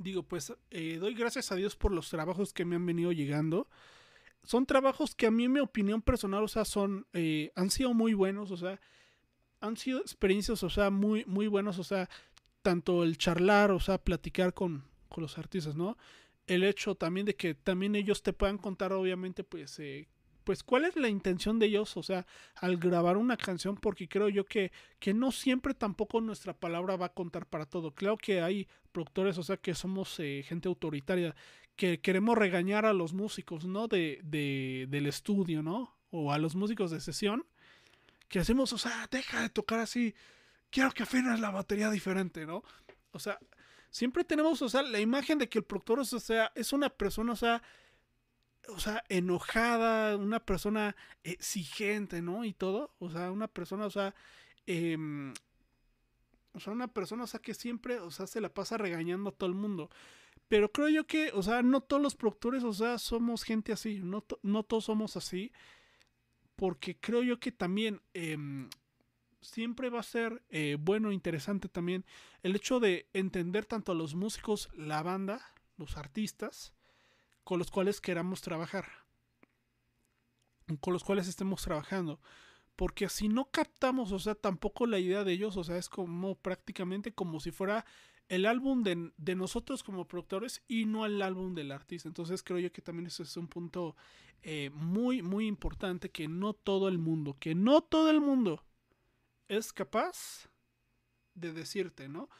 Digo, 0.00 0.22
pues 0.22 0.50
eh, 0.70 0.96
doy 0.98 1.12
gracias 1.14 1.52
a 1.52 1.56
Dios 1.56 1.76
por 1.76 1.92
los 1.92 2.08
trabajos 2.08 2.54
que 2.54 2.64
me 2.64 2.76
han 2.76 2.86
venido 2.86 3.12
llegando. 3.12 3.68
Son 4.42 4.64
trabajos 4.64 5.14
que 5.14 5.26
a 5.26 5.30
mí, 5.30 5.44
en 5.44 5.52
mi 5.52 5.60
opinión 5.60 6.00
personal, 6.00 6.42
o 6.42 6.48
sea, 6.48 6.64
son, 6.64 7.06
eh, 7.12 7.52
han 7.54 7.68
sido 7.68 7.92
muy 7.92 8.14
buenos, 8.14 8.50
o 8.50 8.56
sea, 8.56 8.80
han 9.60 9.76
sido 9.76 10.00
experiencias, 10.00 10.62
o 10.62 10.70
sea, 10.70 10.88
muy, 10.88 11.26
muy 11.26 11.48
buenos, 11.48 11.78
o 11.78 11.84
sea, 11.84 12.08
tanto 12.62 13.04
el 13.04 13.18
charlar, 13.18 13.72
o 13.72 13.78
sea, 13.78 13.98
platicar 13.98 14.54
con, 14.54 14.84
con 15.10 15.22
los 15.22 15.36
artistas, 15.36 15.76
¿no? 15.76 15.98
El 16.46 16.64
hecho 16.64 16.94
también 16.94 17.26
de 17.26 17.36
que 17.36 17.54
también 17.54 17.94
ellos 17.94 18.22
te 18.22 18.32
puedan 18.32 18.56
contar, 18.56 18.94
obviamente, 18.94 19.44
pues, 19.44 19.78
eh, 19.80 20.08
pues 20.44 20.62
cuál 20.62 20.84
es 20.84 20.96
la 20.96 21.08
intención 21.08 21.58
de 21.58 21.66
ellos, 21.66 21.96
o 21.96 22.02
sea, 22.02 22.26
al 22.56 22.76
grabar 22.76 23.16
una 23.16 23.36
canción, 23.36 23.76
porque 23.76 24.08
creo 24.08 24.28
yo 24.28 24.44
que, 24.44 24.72
que 24.98 25.14
no 25.14 25.32
siempre 25.32 25.74
tampoco 25.74 26.20
nuestra 26.20 26.52
palabra 26.52 26.96
va 26.96 27.06
a 27.06 27.12
contar 27.14 27.46
para 27.46 27.66
todo. 27.66 27.94
Creo 27.94 28.16
que 28.16 28.40
hay 28.40 28.68
productores, 28.92 29.38
o 29.38 29.42
sea, 29.42 29.56
que 29.56 29.74
somos 29.74 30.18
eh, 30.20 30.42
gente 30.46 30.68
autoritaria, 30.68 31.34
que 31.76 32.00
queremos 32.00 32.36
regañar 32.36 32.86
a 32.86 32.92
los 32.92 33.12
músicos, 33.12 33.64
¿no? 33.64 33.88
De, 33.88 34.20
de, 34.22 34.86
del 34.88 35.06
estudio, 35.06 35.62
¿no? 35.62 35.96
O 36.10 36.32
a 36.32 36.38
los 36.38 36.54
músicos 36.54 36.90
de 36.90 37.00
sesión, 37.00 37.46
que 38.28 38.38
hacemos, 38.38 38.72
o 38.72 38.78
sea, 38.78 39.08
deja 39.10 39.42
de 39.42 39.48
tocar 39.48 39.80
así, 39.80 40.14
quiero 40.70 40.92
que 40.92 41.02
afinas 41.02 41.40
la 41.40 41.50
batería 41.50 41.90
diferente, 41.90 42.46
¿no? 42.46 42.62
O 43.12 43.18
sea, 43.18 43.38
siempre 43.90 44.24
tenemos, 44.24 44.62
o 44.62 44.68
sea, 44.68 44.82
la 44.82 45.00
imagen 45.00 45.38
de 45.38 45.48
que 45.48 45.58
el 45.58 45.64
productor, 45.64 46.00
o 46.00 46.04
sea, 46.04 46.52
es 46.54 46.72
una 46.72 46.88
persona, 46.88 47.32
o 47.32 47.36
sea, 47.36 47.62
o 48.68 48.78
sea, 48.78 49.02
enojada, 49.08 50.16
una 50.16 50.40
persona 50.40 50.96
exigente, 51.22 52.22
¿no? 52.22 52.44
Y 52.44 52.52
todo, 52.52 52.94
o 52.98 53.10
sea, 53.10 53.30
una 53.30 53.48
persona, 53.48 53.86
o 53.86 53.90
sea, 53.90 54.14
em, 54.66 55.32
o 56.52 56.60
sea, 56.60 56.72
una 56.72 56.88
persona, 56.88 57.24
o 57.24 57.26
sea, 57.26 57.40
que 57.40 57.54
siempre, 57.54 58.00
o 58.00 58.10
sea, 58.10 58.26
se 58.26 58.40
la 58.40 58.52
pasa 58.52 58.76
regañando 58.76 59.30
a 59.30 59.32
todo 59.32 59.48
el 59.48 59.56
mundo. 59.56 59.90
Pero 60.48 60.72
creo 60.72 60.88
yo 60.88 61.06
que, 61.06 61.30
o 61.32 61.42
sea, 61.42 61.62
no 61.62 61.80
todos 61.80 62.02
los 62.02 62.16
productores, 62.16 62.64
o 62.64 62.72
sea, 62.72 62.98
somos 62.98 63.44
gente 63.44 63.72
así, 63.72 64.00
no, 64.02 64.24
no 64.42 64.62
todos 64.64 64.86
somos 64.86 65.16
así. 65.16 65.52
Porque 66.56 66.98
creo 66.98 67.22
yo 67.22 67.40
que 67.40 67.52
también 67.52 68.02
em, 68.14 68.68
siempre 69.40 69.90
va 69.90 70.00
a 70.00 70.02
ser 70.02 70.42
eh, 70.50 70.76
bueno, 70.78 71.12
interesante 71.12 71.68
también 71.68 72.04
el 72.42 72.56
hecho 72.56 72.80
de 72.80 73.08
entender 73.12 73.64
tanto 73.64 73.92
a 73.92 73.94
los 73.94 74.14
músicos, 74.14 74.68
la 74.74 75.02
banda, 75.02 75.40
los 75.76 75.96
artistas, 75.96 76.74
con 77.44 77.58
los 77.58 77.70
cuales 77.70 78.00
queramos 78.00 78.40
trabajar, 78.40 78.86
con 80.80 80.92
los 80.92 81.04
cuales 81.04 81.28
estemos 81.28 81.62
trabajando. 81.62 82.20
Porque 82.76 83.08
si 83.08 83.28
no 83.28 83.50
captamos, 83.50 84.12
o 84.12 84.18
sea, 84.18 84.34
tampoco 84.34 84.86
la 84.86 84.98
idea 84.98 85.24
de 85.24 85.32
ellos, 85.32 85.56
o 85.56 85.64
sea, 85.64 85.76
es 85.76 85.88
como 85.88 86.36
prácticamente 86.36 87.12
como 87.12 87.40
si 87.40 87.50
fuera 87.50 87.84
el 88.28 88.46
álbum 88.46 88.82
de, 88.82 89.12
de, 89.16 89.34
nosotros 89.34 89.82
como 89.82 90.06
productores 90.06 90.62
y 90.68 90.86
no 90.86 91.04
el 91.04 91.20
álbum 91.20 91.54
del 91.54 91.72
artista. 91.72 92.08
Entonces 92.08 92.42
creo 92.42 92.60
yo 92.60 92.72
que 92.72 92.80
también 92.80 93.08
eso 93.08 93.22
es 93.22 93.36
un 93.36 93.48
punto 93.48 93.96
eh, 94.42 94.70
muy, 94.72 95.20
muy 95.20 95.46
importante 95.46 96.10
que 96.10 96.26
no 96.26 96.54
todo 96.54 96.88
el 96.88 96.96
mundo, 96.96 97.36
que 97.38 97.54
no 97.54 97.82
todo 97.82 98.10
el 98.10 98.22
mundo 98.22 98.64
es 99.48 99.72
capaz 99.72 100.48
de 101.34 101.52
decirte, 101.52 102.08
¿no? 102.08 102.30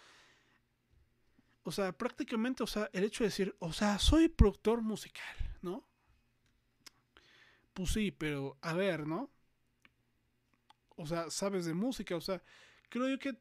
O 1.62 1.72
sea, 1.72 1.92
prácticamente, 1.92 2.62
o 2.62 2.66
sea, 2.66 2.88
el 2.92 3.04
hecho 3.04 3.22
de 3.22 3.28
decir, 3.28 3.54
o 3.58 3.72
sea, 3.72 3.98
soy 3.98 4.28
productor 4.28 4.80
musical, 4.80 5.36
¿no? 5.62 5.84
Pues 7.74 7.90
sí, 7.90 8.10
pero 8.10 8.56
a 8.62 8.72
ver, 8.72 9.06
¿no? 9.06 9.30
O 10.96 11.06
sea, 11.06 11.30
sabes 11.30 11.66
de 11.66 11.74
música, 11.74 12.16
o 12.16 12.20
sea, 12.20 12.42
creo 12.88 13.08
yo 13.08 13.18
que 13.18 13.38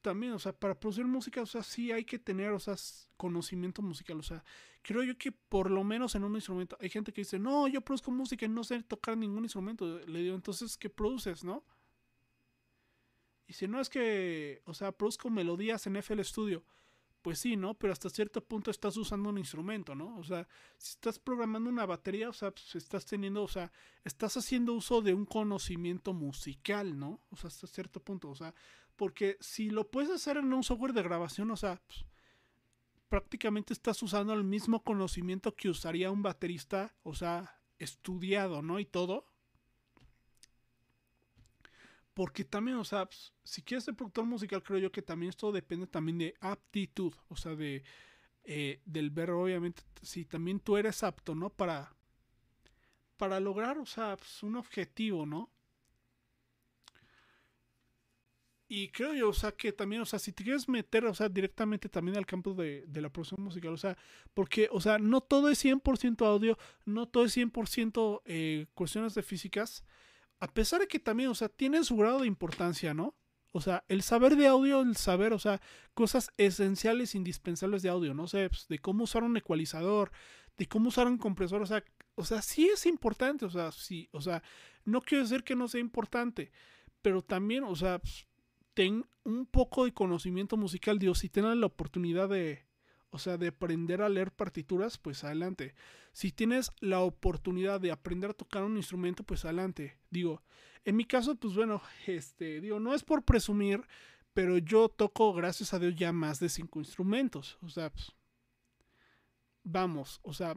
también, 0.00 0.32
o 0.32 0.38
sea, 0.38 0.52
para 0.52 0.78
producir 0.78 1.04
música, 1.04 1.42
o 1.42 1.46
sea, 1.46 1.62
sí 1.62 1.92
hay 1.92 2.04
que 2.04 2.18
tener, 2.18 2.50
o 2.52 2.58
sea, 2.58 2.74
conocimiento 3.16 3.82
musical, 3.82 4.18
o 4.18 4.22
sea, 4.22 4.44
creo 4.82 5.02
yo 5.02 5.16
que 5.16 5.32
por 5.32 5.70
lo 5.70 5.84
menos 5.84 6.14
en 6.14 6.24
un 6.24 6.34
instrumento, 6.34 6.76
hay 6.80 6.90
gente 6.90 7.12
que 7.12 7.22
dice, 7.22 7.38
no, 7.38 7.68
yo 7.68 7.80
produzco 7.80 8.10
música 8.10 8.46
y 8.46 8.48
no 8.48 8.64
sé 8.64 8.82
tocar 8.82 9.16
ningún 9.16 9.44
instrumento, 9.44 9.98
le 10.00 10.20
digo, 10.20 10.34
entonces, 10.34 10.76
¿qué 10.76 10.90
produces, 10.90 11.44
no? 11.44 11.64
Y 13.46 13.52
si 13.52 13.68
no 13.68 13.80
es 13.80 13.88
que, 13.88 14.62
o 14.64 14.74
sea, 14.74 14.92
produzco 14.92 15.30
melodías 15.30 15.86
en 15.86 15.96
FL 15.96 16.24
Studio, 16.24 16.64
pues 17.24 17.38
sí, 17.38 17.56
¿no? 17.56 17.72
Pero 17.72 17.90
hasta 17.90 18.10
cierto 18.10 18.44
punto 18.44 18.70
estás 18.70 18.98
usando 18.98 19.30
un 19.30 19.38
instrumento, 19.38 19.94
¿no? 19.94 20.18
O 20.18 20.22
sea, 20.22 20.46
si 20.76 20.90
estás 20.90 21.18
programando 21.18 21.70
una 21.70 21.86
batería, 21.86 22.28
o 22.28 22.34
sea, 22.34 22.50
pues 22.50 22.74
estás 22.74 23.06
teniendo, 23.06 23.42
o 23.42 23.48
sea, 23.48 23.72
estás 24.04 24.36
haciendo 24.36 24.74
uso 24.74 25.00
de 25.00 25.14
un 25.14 25.24
conocimiento 25.24 26.12
musical, 26.12 26.98
¿no? 26.98 27.22
O 27.30 27.36
sea, 27.36 27.48
hasta 27.48 27.66
cierto 27.66 27.98
punto, 27.98 28.28
o 28.28 28.34
sea, 28.34 28.54
porque 28.94 29.38
si 29.40 29.70
lo 29.70 29.90
puedes 29.90 30.10
hacer 30.10 30.36
en 30.36 30.52
un 30.52 30.62
software 30.62 30.92
de 30.92 31.02
grabación, 31.02 31.50
o 31.50 31.56
sea, 31.56 31.80
pues, 31.86 32.04
prácticamente 33.08 33.72
estás 33.72 34.02
usando 34.02 34.34
el 34.34 34.44
mismo 34.44 34.84
conocimiento 34.84 35.56
que 35.56 35.70
usaría 35.70 36.10
un 36.10 36.20
baterista, 36.20 36.94
o 37.04 37.14
sea, 37.14 37.58
estudiado, 37.78 38.60
¿no? 38.60 38.78
Y 38.80 38.84
todo, 38.84 39.24
porque 42.14 42.44
también, 42.44 42.78
o 42.78 42.84
sea, 42.84 43.06
pues, 43.06 43.32
si 43.42 43.62
quieres 43.62 43.84
ser 43.84 43.94
productor 43.94 44.24
musical, 44.24 44.62
creo 44.62 44.78
yo 44.78 44.92
que 44.92 45.02
también 45.02 45.30
esto 45.30 45.52
depende 45.52 45.86
también 45.86 46.18
de 46.18 46.34
aptitud, 46.40 47.12
o 47.28 47.36
sea, 47.36 47.54
de 47.54 47.84
eh, 48.44 48.80
del 48.84 49.10
ver, 49.10 49.30
obviamente, 49.30 49.82
si 50.02 50.24
también 50.24 50.60
tú 50.60 50.76
eres 50.76 51.02
apto, 51.02 51.34
¿no? 51.34 51.50
Para, 51.50 51.94
para 53.16 53.40
lograr, 53.40 53.78
o 53.78 53.86
sea, 53.86 54.16
pues, 54.16 54.42
un 54.42 54.56
objetivo, 54.56 55.26
¿no? 55.26 55.50
Y 58.68 58.88
creo 58.88 59.14
yo, 59.14 59.28
o 59.28 59.32
sea, 59.32 59.52
que 59.52 59.72
también, 59.72 60.02
o 60.02 60.06
sea, 60.06 60.18
si 60.18 60.32
te 60.32 60.42
quieres 60.42 60.68
meter, 60.68 61.04
o 61.04 61.14
sea, 61.14 61.28
directamente 61.28 61.88
también 61.88 62.16
al 62.16 62.26
campo 62.26 62.54
de, 62.54 62.84
la 62.94 63.10
producción 63.10 63.42
musical, 63.42 63.72
o 63.72 63.76
sea, 63.76 63.96
porque, 64.32 64.68
o 64.72 64.80
sea, 64.80 64.98
no 64.98 65.20
todo 65.20 65.48
es 65.50 65.62
100% 65.64 66.26
audio, 66.26 66.58
no 66.84 67.06
todo 67.06 67.24
es 67.24 67.36
100% 67.36 68.22
eh, 68.24 68.66
cuestiones 68.74 69.14
de 69.14 69.22
físicas, 69.22 69.84
a 70.40 70.48
pesar 70.52 70.80
de 70.80 70.88
que 70.88 70.98
también, 70.98 71.30
o 71.30 71.34
sea, 71.34 71.48
tiene 71.48 71.82
su 71.84 71.96
grado 71.96 72.20
de 72.20 72.26
importancia, 72.26 72.94
¿no? 72.94 73.14
O 73.52 73.60
sea, 73.60 73.84
el 73.88 74.02
saber 74.02 74.34
de 74.36 74.48
audio, 74.48 74.80
el 74.80 74.96
saber, 74.96 75.32
o 75.32 75.38
sea, 75.38 75.60
cosas 75.94 76.32
esenciales, 76.38 77.14
indispensables 77.14 77.82
de 77.82 77.88
audio, 77.88 78.12
no 78.12 78.26
pues, 78.26 78.66
de 78.68 78.78
cómo 78.80 79.04
usar 79.04 79.22
un 79.22 79.36
ecualizador, 79.36 80.10
de 80.56 80.66
cómo 80.66 80.88
usar 80.88 81.06
un 81.06 81.18
compresor, 81.18 81.62
o 81.62 81.66
sea, 81.66 81.84
o 82.16 82.24
sea, 82.24 82.42
sí 82.42 82.68
es 82.68 82.84
importante, 82.84 83.44
o 83.44 83.50
sea, 83.50 83.70
sí, 83.70 84.08
o 84.12 84.20
sea, 84.20 84.42
no 84.84 85.00
quiero 85.02 85.22
decir 85.22 85.44
que 85.44 85.54
no 85.54 85.68
sea 85.68 85.80
importante, 85.80 86.50
pero 87.00 87.22
también, 87.22 87.62
o 87.62 87.76
sea, 87.76 88.00
pues, 88.00 88.26
ten 88.74 89.06
un 89.22 89.46
poco 89.46 89.84
de 89.84 89.94
conocimiento 89.94 90.56
musical, 90.56 90.98
Dios, 90.98 91.18
si 91.20 91.28
tienes 91.28 91.56
la 91.56 91.66
oportunidad 91.66 92.28
de, 92.28 92.63
o 93.14 93.18
sea, 93.18 93.38
de 93.38 93.46
aprender 93.46 94.02
a 94.02 94.08
leer 94.08 94.32
partituras, 94.32 94.98
pues 94.98 95.22
adelante. 95.22 95.72
Si 96.12 96.32
tienes 96.32 96.72
la 96.80 96.98
oportunidad 96.98 97.80
de 97.80 97.92
aprender 97.92 98.30
a 98.30 98.34
tocar 98.34 98.64
un 98.64 98.76
instrumento, 98.76 99.22
pues 99.22 99.44
adelante. 99.44 99.96
Digo, 100.10 100.42
en 100.84 100.96
mi 100.96 101.04
caso, 101.04 101.36
pues 101.36 101.54
bueno, 101.54 101.80
este, 102.08 102.60
digo, 102.60 102.80
no 102.80 102.92
es 102.92 103.04
por 103.04 103.24
presumir, 103.24 103.86
pero 104.32 104.58
yo 104.58 104.88
toco, 104.88 105.32
gracias 105.32 105.72
a 105.72 105.78
Dios, 105.78 105.94
ya 105.94 106.12
más 106.12 106.40
de 106.40 106.48
cinco 106.48 106.80
instrumentos. 106.80 107.56
O 107.62 107.68
sea, 107.68 107.88
pues, 107.90 108.10
vamos, 109.62 110.18
o 110.24 110.34
sea, 110.34 110.56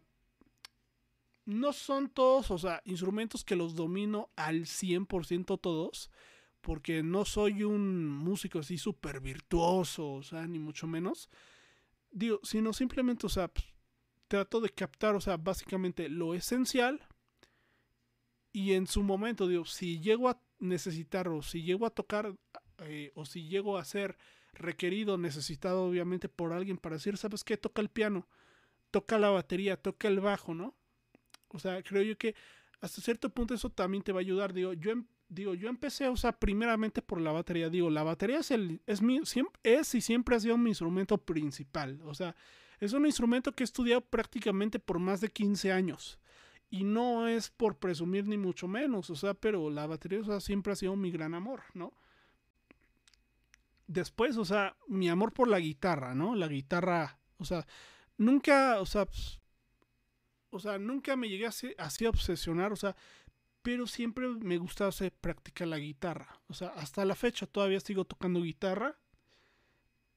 no 1.46 1.74
son 1.74 2.10
todos, 2.10 2.50
o 2.50 2.58
sea, 2.58 2.82
instrumentos 2.86 3.46
que 3.46 3.56
los 3.56 3.76
domino 3.76 4.32
al 4.36 4.66
100% 4.66 5.62
todos, 5.62 6.10
porque 6.62 7.04
no 7.04 7.24
soy 7.24 7.62
un 7.62 8.08
músico 8.08 8.58
así 8.58 8.80
súper 8.80 9.22
virtuoso, 9.22 10.14
o 10.14 10.24
sea, 10.24 10.48
ni 10.48 10.58
mucho 10.58 10.88
menos. 10.88 11.30
Digo, 12.12 12.40
sino 12.44 12.74
simplemente, 12.74 13.26
o 13.26 13.30
sea, 13.30 13.52
trato 14.28 14.62
de 14.62 14.70
captar, 14.70 15.16
o 15.16 15.22
sea, 15.22 15.38
básicamente 15.38 16.10
lo 16.10 16.34
esencial. 16.34 17.08
Y 18.52 18.74
en 18.74 18.88
su 18.88 19.04
momento, 19.04 19.48
digo, 19.48 19.66
si 19.66 20.00
llego 20.00 20.30
a 20.30 20.42
necesitar 20.60 21.28
o 21.28 21.42
si 21.42 21.64
llego 21.64 21.86
a 21.86 21.92
tocar 21.92 22.36
eh, 22.80 23.12
o 23.16 23.26
si 23.26 23.48
llego 23.48 23.78
a 23.78 23.86
ser 23.86 24.18
requerido, 24.54 25.18
necesitado 25.18 25.86
obviamente 25.86 26.30
por 26.30 26.54
alguien 26.54 26.78
para 26.78 26.96
decir, 26.96 27.18
¿sabes 27.18 27.44
qué? 27.44 27.58
Toca 27.58 27.82
el 27.82 27.90
piano, 27.90 28.28
toca 28.92 29.20
la 29.20 29.30
batería, 29.30 29.78
toca 29.78 30.08
el 30.08 30.20
bajo, 30.20 30.54
¿no? 30.54 30.76
O 31.50 31.60
sea, 31.60 31.82
creo 31.84 32.02
yo 32.04 32.18
que 32.18 32.36
hasta 32.82 33.02
cierto 33.02 33.30
punto 33.30 33.54
eso 33.54 33.70
también 33.70 34.04
te 34.04 34.12
va 34.12 34.20
a 34.20 34.22
ayudar. 34.22 34.54
Digo, 34.54 34.74
yo, 34.74 34.92
em, 34.92 35.08
digo, 35.29 35.53
yo 35.53 35.69
empecé, 35.69 36.07
o 36.07 36.15
sea, 36.15 36.31
primeramente 36.31 37.01
por 37.01 37.19
la 37.22 37.31
batería. 37.31 37.69
Digo, 37.69 37.89
la 37.89 38.03
batería 38.03 38.39
es, 38.39 38.51
el, 38.51 38.81
es, 38.86 39.01
mi, 39.01 39.25
siempre, 39.25 39.60
es 39.63 39.93
y 39.96 40.01
siempre 40.01 40.36
ha 40.36 40.39
sido 40.39 40.57
mi 40.57 40.69
instrumento 40.69 41.17
principal. 41.17 42.01
O 42.05 42.13
sea, 42.13 42.36
es 42.79 42.93
un 42.93 43.05
instrumento 43.05 43.53
que 43.53 43.63
he 43.63 43.65
estudiado 43.65 44.01
prácticamente 44.01 44.79
por 44.79 45.00
más 45.00 45.22
de 45.22 45.29
15 45.29 45.72
años. 45.72 46.19
Y 46.69 46.84
no 46.84 47.27
es 47.27 47.50
por 47.50 47.77
presumir 47.77 48.27
ni 48.27 48.38
mucho 48.38 48.67
menos, 48.67 49.10
o 49.10 49.15
sea, 49.15 49.34
pero 49.34 49.69
la 49.69 49.88
batería 49.88 50.19
o 50.19 50.25
sea, 50.25 50.41
siempre 50.41 50.74
ha 50.74 50.75
sido 50.75 50.98
mi 50.98 51.12
gran 51.12 51.34
amor, 51.34 51.63
¿no? 51.74 51.93
Después, 53.88 54.36
o 54.36 54.43
sea, 54.43 54.75
mi 54.88 55.07
amor 55.07 55.31
por 55.31 55.48
la 55.48 55.62
guitarra, 55.62 56.13
¿no? 56.13 56.36
La 56.36 56.50
guitarra, 56.50 57.19
o 57.38 57.46
sea, 57.46 57.65
nunca, 58.17 58.81
o 58.81 58.86
sea, 58.86 59.07
o 60.50 60.60
sea, 60.60 60.77
nunca 60.77 61.15
me 61.15 61.29
llegué 61.29 61.46
así 61.46 62.05
a 62.05 62.10
obsesionar, 62.10 62.74
o 62.74 62.75
sea, 62.75 62.98
pero 63.68 63.86
siempre 63.86 64.30
me 64.30 64.58
gustaba 64.58 64.88
hacer 64.88 65.12
practicar 65.12 65.68
la 65.68 65.78
guitarra. 65.78 66.40
O 66.48 66.54
sea, 66.54 66.70
hasta 66.70 67.04
la 67.04 67.16
fecha 67.16 67.46
todavía 67.46 67.82
sigo 67.82 68.06
tocando 68.06 68.42
guitarra. 68.42 68.98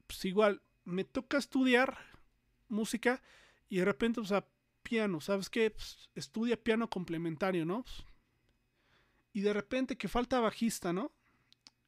Pues 0.06 0.24
igual, 0.24 0.62
me 0.84 1.02
toca 1.02 1.36
estudiar 1.36 1.98
música 2.68 3.20
y 3.68 3.78
de 3.78 3.84
repente, 3.84 4.20
o 4.20 4.24
sea, 4.24 4.46
piano, 4.84 5.20
¿sabes 5.20 5.50
qué? 5.50 5.72
Pues, 5.72 6.08
estudia 6.14 6.62
piano 6.62 6.88
complementario, 6.88 7.66
¿no? 7.66 7.84
y 9.32 9.40
de 9.40 9.52
repente 9.52 9.98
que 9.98 10.06
falta 10.06 10.38
bajista, 10.38 10.92
¿no? 10.92 11.10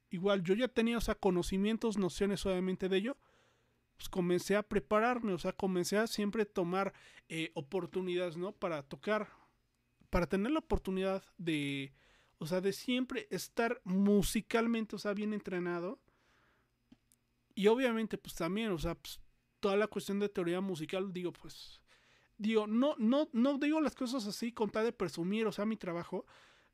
Igual 0.09 0.43
yo 0.43 0.55
ya 0.55 0.67
tenía, 0.67 0.97
o 0.97 1.01
sea, 1.01 1.15
conocimientos, 1.15 1.97
nociones 1.97 2.45
obviamente 2.45 2.89
de 2.89 2.97
ello 2.97 3.17
pues 3.95 4.09
comencé 4.09 4.57
a 4.57 4.63
prepararme, 4.63 5.31
o 5.33 5.37
sea, 5.37 5.53
comencé 5.53 5.97
a 5.97 6.07
siempre 6.07 6.45
tomar 6.45 6.93
eh, 7.29 7.51
oportunidades, 7.53 8.35
¿no? 8.35 8.51
Para 8.51 8.83
tocar, 8.83 9.29
para 10.13 10.27
tener 10.27 10.51
la 10.51 10.59
oportunidad 10.59 11.23
de, 11.39 11.91
o 12.37 12.45
sea, 12.45 12.61
de 12.61 12.71
siempre 12.71 13.27
estar 13.31 13.81
musicalmente, 13.83 14.95
o 14.95 14.99
sea, 14.99 15.15
bien 15.15 15.33
entrenado. 15.33 15.99
Y 17.55 17.65
obviamente, 17.65 18.19
pues 18.19 18.35
también, 18.35 18.69
o 18.69 18.77
sea, 18.77 18.93
pues, 18.93 19.19
toda 19.59 19.75
la 19.75 19.87
cuestión 19.87 20.19
de 20.19 20.29
teoría 20.29 20.61
musical, 20.61 21.11
digo, 21.11 21.33
pues, 21.33 21.81
digo, 22.37 22.67
no, 22.67 22.93
no, 22.99 23.27
no 23.33 23.57
digo 23.57 23.81
las 23.81 23.95
cosas 23.95 24.27
así 24.27 24.51
con 24.51 24.69
tal 24.69 24.85
de 24.85 24.91
presumir, 24.91 25.47
o 25.47 25.51
sea, 25.51 25.65
mi 25.65 25.77
trabajo, 25.77 26.27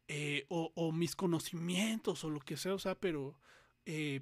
eh, 0.09 0.45
o, 0.49 0.91
mis 0.91 1.15
conocimientos, 1.15 2.25
o 2.25 2.29
lo 2.29 2.41
que 2.41 2.57
sea, 2.57 2.73
o 2.73 2.79
sea, 2.79 2.95
pero, 2.95 3.39
eh, 3.85 4.19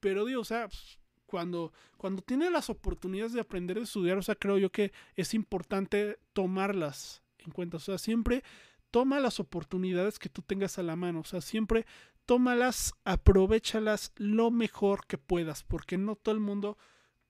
pero 0.00 0.24
digo, 0.24 0.40
o 0.40 0.44
sea, 0.44 0.66
pues, 0.66 0.98
cuando, 1.26 1.72
cuando 1.96 2.22
tiene 2.22 2.50
las 2.50 2.70
oportunidades 2.70 3.34
de 3.34 3.40
aprender 3.40 3.78
a 3.78 3.82
estudiar, 3.82 4.18
o 4.18 4.22
sea, 4.22 4.34
creo 4.34 4.58
yo 4.58 4.72
que 4.72 4.90
es 5.14 5.32
importante 5.32 6.18
tomarlas 6.32 7.22
en 7.44 7.52
cuenta. 7.52 7.76
O 7.78 7.80
sea, 7.80 7.98
siempre 7.98 8.42
toma 8.90 9.20
las 9.20 9.40
oportunidades 9.40 10.18
que 10.18 10.28
tú 10.28 10.42
tengas 10.42 10.78
a 10.78 10.82
la 10.82 10.96
mano. 10.96 11.20
O 11.20 11.24
sea, 11.24 11.40
siempre 11.40 11.86
tómalas, 12.26 12.94
aprovechalas 13.04 14.12
lo 14.16 14.50
mejor 14.50 15.06
que 15.06 15.18
puedas, 15.18 15.64
porque 15.64 15.98
no 15.98 16.16
todo 16.16 16.34
el 16.34 16.40
mundo 16.40 16.78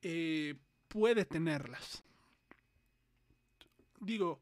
eh, 0.03 0.57
puede 0.89 1.25
tenerlas. 1.25 2.03
Digo, 4.01 4.41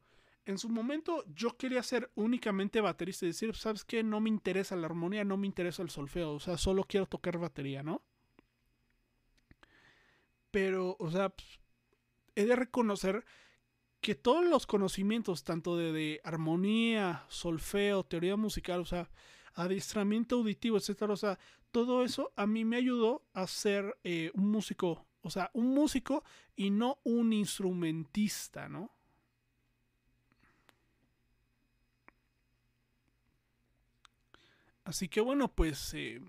en 0.48 0.56
su 0.58 0.68
momento 0.68 1.24
yo 1.34 1.56
quería 1.56 1.82
ser 1.82 2.10
únicamente 2.14 2.80
baterista 2.80 3.26
y 3.26 3.28
decir, 3.28 3.54
¿sabes 3.54 3.84
qué? 3.84 4.02
No 4.02 4.20
me 4.20 4.30
interesa 4.30 4.76
la 4.76 4.86
armonía, 4.86 5.24
no 5.24 5.36
me 5.36 5.46
interesa 5.46 5.82
el 5.82 5.90
solfeo, 5.90 6.32
o 6.32 6.40
sea, 6.40 6.56
solo 6.56 6.84
quiero 6.84 7.06
tocar 7.06 7.38
batería, 7.38 7.82
¿no? 7.82 8.02
Pero, 10.50 10.96
o 10.98 11.10
sea, 11.10 11.28
pues, 11.28 11.60
he 12.34 12.46
de 12.46 12.56
reconocer 12.56 13.24
que 14.00 14.14
todos 14.14 14.44
los 14.44 14.66
conocimientos, 14.66 15.44
tanto 15.44 15.76
de, 15.76 16.20
armonía, 16.24 17.24
solfeo, 17.28 18.04
teoría 18.04 18.36
musical, 18.36 18.80
o 18.80 18.84
sea, 18.84 19.10
adiestramiento 19.54 20.36
auditivo, 20.36 20.76
etcétera, 20.76 21.12
o 21.12 21.16
sea, 21.16 21.38
todo 21.72 22.04
eso 22.04 22.32
a 22.36 22.46
mí 22.46 22.64
me 22.64 22.76
ayudó 22.76 23.24
a 23.34 23.46
ser 23.46 23.98
eh, 24.04 24.30
un 24.34 24.50
músico, 24.50 25.06
o 25.22 25.30
sea, 25.30 25.50
un 25.52 25.74
músico 25.74 26.24
y 26.54 26.70
no 26.70 26.98
un 27.04 27.32
instrumentista, 27.32 28.68
¿no? 28.68 28.92
Así 34.84 35.08
que 35.08 35.20
bueno, 35.20 35.48
pues 35.48 35.92
eh, 35.92 36.22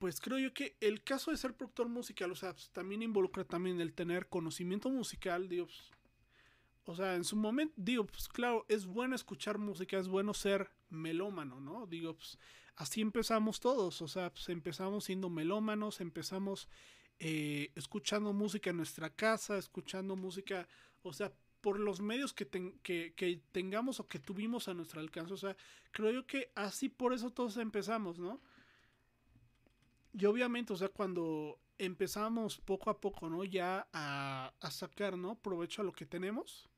pues 0.00 0.18
creo 0.18 0.38
yo 0.38 0.54
que 0.54 0.78
el 0.80 1.04
caso 1.04 1.30
de 1.30 1.36
ser 1.36 1.54
productor 1.54 1.86
musical, 1.90 2.32
o 2.32 2.34
sea, 2.34 2.54
pues, 2.54 2.70
también 2.70 3.02
involucra 3.02 3.44
también 3.44 3.78
el 3.82 3.92
tener 3.92 4.28
conocimiento 4.28 4.88
musical, 4.88 5.46
digo, 5.46 5.66
pues, 5.66 5.92
o 6.86 6.96
sea, 6.96 7.16
en 7.16 7.24
su 7.24 7.36
momento, 7.36 7.74
digo, 7.76 8.06
pues 8.06 8.26
claro, 8.26 8.64
es 8.68 8.86
bueno 8.86 9.14
escuchar 9.14 9.58
música, 9.58 9.98
es 9.98 10.08
bueno 10.08 10.32
ser 10.32 10.70
melómano, 10.88 11.60
¿no? 11.60 11.86
Digo, 11.86 12.16
pues 12.16 12.38
así 12.76 13.02
empezamos 13.02 13.60
todos, 13.60 14.00
o 14.00 14.08
sea, 14.08 14.32
pues 14.32 14.48
empezamos 14.48 15.04
siendo 15.04 15.28
melómanos, 15.28 16.00
empezamos 16.00 16.66
eh, 17.18 17.70
escuchando 17.74 18.32
música 18.32 18.70
en 18.70 18.78
nuestra 18.78 19.10
casa, 19.10 19.58
escuchando 19.58 20.16
música, 20.16 20.66
o 21.02 21.12
sea, 21.12 21.30
por 21.60 21.78
los 21.78 22.00
medios 22.00 22.32
que, 22.32 22.48
que, 22.82 23.12
que, 23.14 23.42
tengamos 23.52 24.00
o 24.00 24.08
que 24.08 24.18
tuvimos 24.18 24.66
a 24.68 24.72
nuestro 24.72 25.00
alcance. 25.00 25.34
O 25.34 25.36
sea, 25.36 25.54
creo 25.90 26.10
yo 26.10 26.26
que 26.26 26.50
así 26.54 26.88
por 26.88 27.12
eso 27.12 27.30
todos 27.30 27.58
empezamos, 27.58 28.18
¿no? 28.18 28.40
Y 30.12 30.24
obviamente, 30.26 30.72
o 30.72 30.76
sea, 30.76 30.88
cuando 30.88 31.58
empezamos 31.78 32.58
poco 32.58 32.90
a 32.90 33.00
poco, 33.00 33.28
¿no? 33.30 33.44
Ya 33.44 33.86
a, 33.92 34.52
sacar, 34.70 35.16
¿no? 35.16 35.36
Provecho 35.36 35.82
a 35.82 35.84
lo 35.84 35.92
que 35.92 36.06
tenemos. 36.06 36.68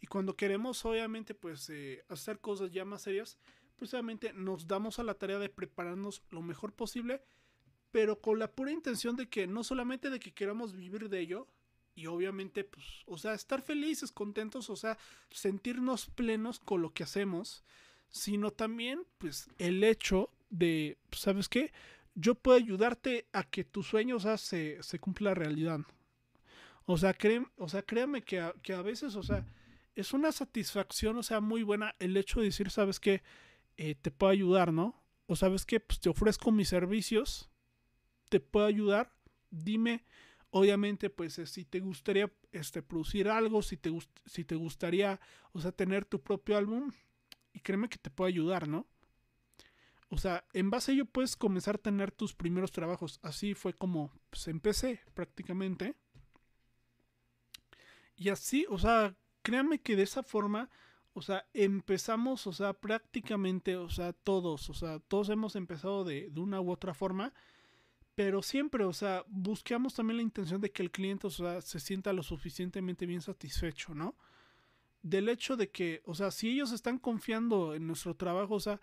Y 0.00 0.06
cuando 0.06 0.36
queremos, 0.36 0.84
obviamente, 0.84 1.34
pues 1.34 1.68
eh, 1.70 2.04
hacer 2.08 2.38
cosas 2.38 2.70
ya 2.70 2.84
más 2.84 3.02
serias, 3.02 3.38
pues 3.76 3.92
obviamente 3.94 4.32
nos 4.32 4.66
damos 4.66 4.98
a 4.98 5.02
la 5.02 5.14
tarea 5.14 5.38
de 5.38 5.48
prepararnos 5.48 6.22
lo 6.30 6.42
mejor 6.42 6.72
posible, 6.72 7.22
pero 7.90 8.20
con 8.20 8.38
la 8.38 8.50
pura 8.50 8.70
intención 8.70 9.16
de 9.16 9.28
que 9.28 9.46
no 9.46 9.64
solamente 9.64 10.10
de 10.10 10.20
que 10.20 10.32
queramos 10.32 10.74
vivir 10.74 11.08
de 11.08 11.20
ello, 11.20 11.48
y 11.94 12.06
obviamente, 12.06 12.64
pues, 12.64 12.86
o 13.06 13.18
sea, 13.18 13.34
estar 13.34 13.62
felices, 13.62 14.12
contentos, 14.12 14.70
o 14.70 14.76
sea, 14.76 14.96
sentirnos 15.30 16.06
plenos 16.06 16.60
con 16.60 16.82
lo 16.82 16.92
que 16.94 17.02
hacemos, 17.02 17.64
sino 18.08 18.50
también, 18.52 19.02
pues, 19.18 19.48
el 19.58 19.84
hecho 19.84 20.30
de, 20.50 20.96
¿sabes 21.12 21.48
qué? 21.48 21.72
Yo 22.14 22.34
puedo 22.34 22.56
ayudarte 22.56 23.28
a 23.32 23.44
que 23.44 23.64
tus 23.64 23.86
sueños 23.86 24.26
se, 24.40 24.82
se 24.82 24.98
cumpla 24.98 25.34
realidad. 25.34 25.80
O 26.84 26.98
sea, 26.98 27.16
o 27.56 27.68
sea 27.68 27.82
créame 27.82 28.22
que 28.22 28.40
a, 28.40 28.52
que 28.62 28.72
a, 28.72 28.82
veces, 28.82 29.14
o 29.16 29.22
sea, 29.22 29.46
es 29.94 30.12
una 30.12 30.32
satisfacción, 30.32 31.16
o 31.18 31.22
sea, 31.22 31.40
muy 31.40 31.62
buena 31.62 31.94
el 31.98 32.16
hecho 32.16 32.40
de 32.40 32.46
decir, 32.46 32.70
sabes 32.70 32.98
que 32.98 33.22
eh, 33.76 33.94
te 33.94 34.10
puedo 34.10 34.32
ayudar, 34.32 34.72
¿no? 34.72 35.00
O 35.26 35.36
sabes 35.36 35.64
que 35.64 35.80
pues, 35.80 36.00
te 36.00 36.08
ofrezco 36.08 36.50
mis 36.50 36.68
servicios, 36.68 37.50
te 38.28 38.40
puedo 38.40 38.66
ayudar, 38.66 39.12
dime, 39.50 40.04
obviamente, 40.50 41.10
pues 41.10 41.38
eh, 41.38 41.46
si 41.46 41.64
te 41.64 41.80
gustaría 41.80 42.30
este, 42.52 42.82
producir 42.82 43.28
algo, 43.28 43.62
si 43.62 43.76
te, 43.76 43.90
si 44.26 44.44
te 44.44 44.56
gustaría, 44.56 45.20
o 45.52 45.60
sea, 45.60 45.72
tener 45.72 46.04
tu 46.04 46.20
propio 46.20 46.56
álbum, 46.56 46.90
y 47.52 47.60
créeme 47.60 47.88
que 47.88 47.98
te 47.98 48.10
puedo 48.10 48.28
ayudar, 48.28 48.68
¿no? 48.68 48.86
O 50.10 50.18
sea, 50.18 50.44
en 50.52 50.70
base 50.70 50.90
a 50.90 50.94
ello 50.94 51.06
puedes 51.06 51.36
comenzar 51.36 51.76
a 51.76 51.78
tener 51.78 52.10
tus 52.10 52.34
primeros 52.34 52.72
trabajos. 52.72 53.20
Así 53.22 53.54
fue 53.54 53.72
como 53.72 54.12
pues, 54.28 54.48
empecé 54.48 55.00
prácticamente. 55.14 55.94
Y 58.16 58.28
así, 58.28 58.66
o 58.68 58.78
sea, 58.78 59.16
créanme 59.42 59.80
que 59.80 59.94
de 59.94 60.02
esa 60.02 60.24
forma, 60.24 60.68
o 61.14 61.22
sea, 61.22 61.46
empezamos, 61.54 62.46
o 62.48 62.52
sea, 62.52 62.72
prácticamente, 62.72 63.76
o 63.76 63.88
sea, 63.88 64.12
todos, 64.12 64.68
o 64.68 64.74
sea, 64.74 64.98
todos 64.98 65.28
hemos 65.28 65.54
empezado 65.54 66.04
de, 66.04 66.28
de 66.28 66.40
una 66.40 66.60
u 66.60 66.70
otra 66.70 66.92
forma, 66.92 67.32
pero 68.16 68.42
siempre, 68.42 68.84
o 68.84 68.92
sea, 68.92 69.24
buscamos 69.28 69.94
también 69.94 70.18
la 70.18 70.22
intención 70.24 70.60
de 70.60 70.72
que 70.72 70.82
el 70.82 70.90
cliente, 70.90 71.28
o 71.28 71.30
sea, 71.30 71.60
se 71.62 71.78
sienta 71.78 72.12
lo 72.12 72.22
suficientemente 72.24 73.06
bien 73.06 73.22
satisfecho, 73.22 73.94
¿no? 73.94 74.16
Del 75.02 75.28
hecho 75.28 75.56
de 75.56 75.70
que, 75.70 76.02
o 76.04 76.14
sea, 76.14 76.30
si 76.30 76.50
ellos 76.50 76.72
están 76.72 76.98
confiando 76.98 77.74
en 77.74 77.86
nuestro 77.86 78.16
trabajo, 78.16 78.56
o 78.56 78.60
sea, 78.60 78.80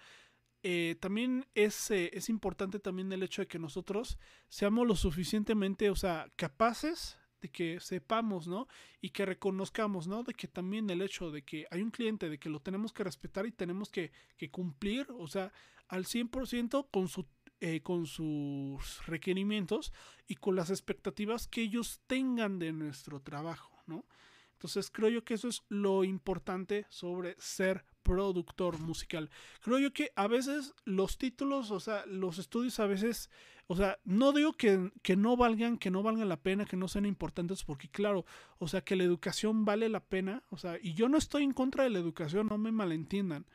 eh, 0.64 0.96
también 1.00 1.46
es, 1.54 1.92
eh, 1.92 2.10
es 2.14 2.30
importante 2.30 2.80
también 2.80 3.12
el 3.12 3.24
hecho 3.24 3.42
de 3.42 3.48
que 3.48 3.60
nosotros 3.60 4.18
seamos 4.50 4.88
lo 4.88 4.96
suficientemente, 4.96 5.90
o 5.90 5.96
sea, 5.96 6.32
capaces 6.36 7.18
de 7.42 7.50
que 7.50 7.80
sepamos, 7.80 8.48
¿no? 8.48 8.68
Y 9.00 9.12
que 9.12 9.26
reconozcamos, 9.26 10.08
¿no? 10.08 10.24
De 10.24 10.34
que 10.34 10.48
también 10.48 10.90
el 10.90 11.02
hecho 11.02 11.32
de 11.32 11.44
que 11.44 11.68
hay 11.70 11.82
un 11.82 11.92
cliente, 11.92 12.30
de 12.30 12.40
que 12.40 12.50
lo 12.50 12.60
tenemos 12.60 12.92
que 12.92 13.04
respetar 13.04 13.46
y 13.46 13.52
tenemos 13.52 13.90
que, 13.90 14.12
que 14.38 14.50
cumplir, 14.50 15.08
o 15.12 15.28
sea, 15.28 15.52
al 15.88 16.06
100% 16.06 16.88
con, 16.92 17.08
su, 17.08 17.28
eh, 17.60 17.82
con 17.82 18.06
sus 18.06 19.06
requerimientos 19.06 19.94
y 20.28 20.36
con 20.36 20.56
las 20.56 20.70
expectativas 20.70 21.48
que 21.48 21.62
ellos 21.62 22.02
tengan 22.08 22.60
de 22.60 22.74
nuestro 22.74 23.22
trabajo, 23.22 23.82
¿no? 23.86 24.06
Entonces 24.54 24.90
creo 24.90 25.10
yo 25.10 25.24
que 25.24 25.36
eso 25.36 25.48
es 25.48 25.62
lo 25.70 26.04
importante 26.04 26.88
sobre 26.90 27.36
ser 27.38 27.86
productor 28.08 28.80
musical. 28.80 29.30
Creo 29.62 29.80
yo 29.80 29.94
que 29.94 30.12
a 30.16 30.28
veces 30.28 30.74
los 30.86 31.18
títulos, 31.18 31.72
o 31.72 31.80
sea, 31.82 32.06
los 32.06 32.40
estudios 32.40 32.80
a 32.80 32.88
veces, 32.88 33.30
o 33.68 33.76
sea, 33.76 34.00
no 34.06 34.32
digo 34.32 34.54
que, 34.54 34.92
que, 35.04 35.18
no 35.18 35.36
valgan, 35.36 35.78
que 35.78 35.92
no 35.92 36.04
valgan 36.04 36.30
la 36.30 36.42
pena, 36.42 36.66
que 36.66 36.78
no 36.78 36.88
sean 36.88 37.06
importantes, 37.06 37.64
porque 37.66 37.90
claro, 37.90 38.26
o 38.60 38.68
sea, 38.70 38.82
que 38.82 38.96
la 38.96 39.04
educación 39.04 39.66
vale 39.66 39.90
la 39.90 40.00
pena, 40.00 40.44
o 40.50 40.58
sea, 40.58 40.78
y 40.82 40.94
yo 40.94 41.10
no 41.10 41.18
estoy 41.18 41.44
en 41.44 41.52
contra 41.52 41.84
de 41.84 41.90
la 41.90 42.00
educación, 42.00 42.48
no 42.48 42.58
me 42.58 42.72
malentiendan. 42.72 43.46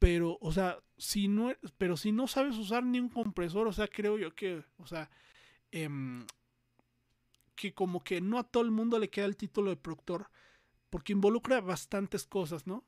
Pero, 0.00 0.38
o 0.40 0.50
sea, 0.50 0.78
si 0.96 1.28
no, 1.28 1.52
pero 1.78 1.96
si 1.96 2.10
no 2.10 2.26
sabes 2.26 2.56
usar 2.56 2.82
ni 2.84 2.98
un 2.98 3.10
compresor, 3.10 3.68
o 3.68 3.72
sea, 3.72 3.86
creo 3.86 4.18
yo 4.18 4.34
que, 4.34 4.64
o 4.78 4.86
sea, 4.86 5.10
eh, 5.70 5.88
que 7.54 7.74
como 7.74 8.02
que 8.02 8.20
no 8.20 8.38
a 8.38 8.44
todo 8.44 8.62
el 8.62 8.70
mundo 8.70 8.98
le 8.98 9.10
queda 9.10 9.26
el 9.26 9.36
título 9.36 9.70
de 9.70 9.76
productor, 9.76 10.30
porque 10.90 11.12
involucra 11.12 11.60
bastantes 11.60 12.26
cosas, 12.26 12.66
¿no? 12.66 12.84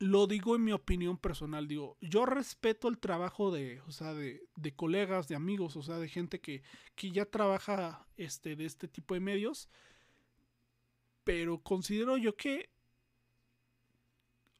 Lo 0.00 0.26
digo 0.26 0.56
en 0.56 0.64
mi 0.64 0.72
opinión 0.72 1.18
personal, 1.18 1.68
digo, 1.68 1.98
yo 2.00 2.24
respeto 2.24 2.88
el 2.88 2.98
trabajo 2.98 3.50
de, 3.50 3.82
o 3.82 3.92
sea, 3.92 4.14
de, 4.14 4.48
de 4.56 4.74
colegas, 4.74 5.28
de 5.28 5.36
amigos, 5.36 5.76
o 5.76 5.82
sea, 5.82 5.98
de 5.98 6.08
gente 6.08 6.40
que, 6.40 6.62
que, 6.94 7.10
ya 7.10 7.26
trabaja 7.26 8.06
este, 8.16 8.56
de 8.56 8.64
este 8.64 8.88
tipo 8.88 9.12
de 9.12 9.20
medios, 9.20 9.68
pero 11.22 11.62
considero 11.62 12.16
yo 12.16 12.34
que, 12.34 12.70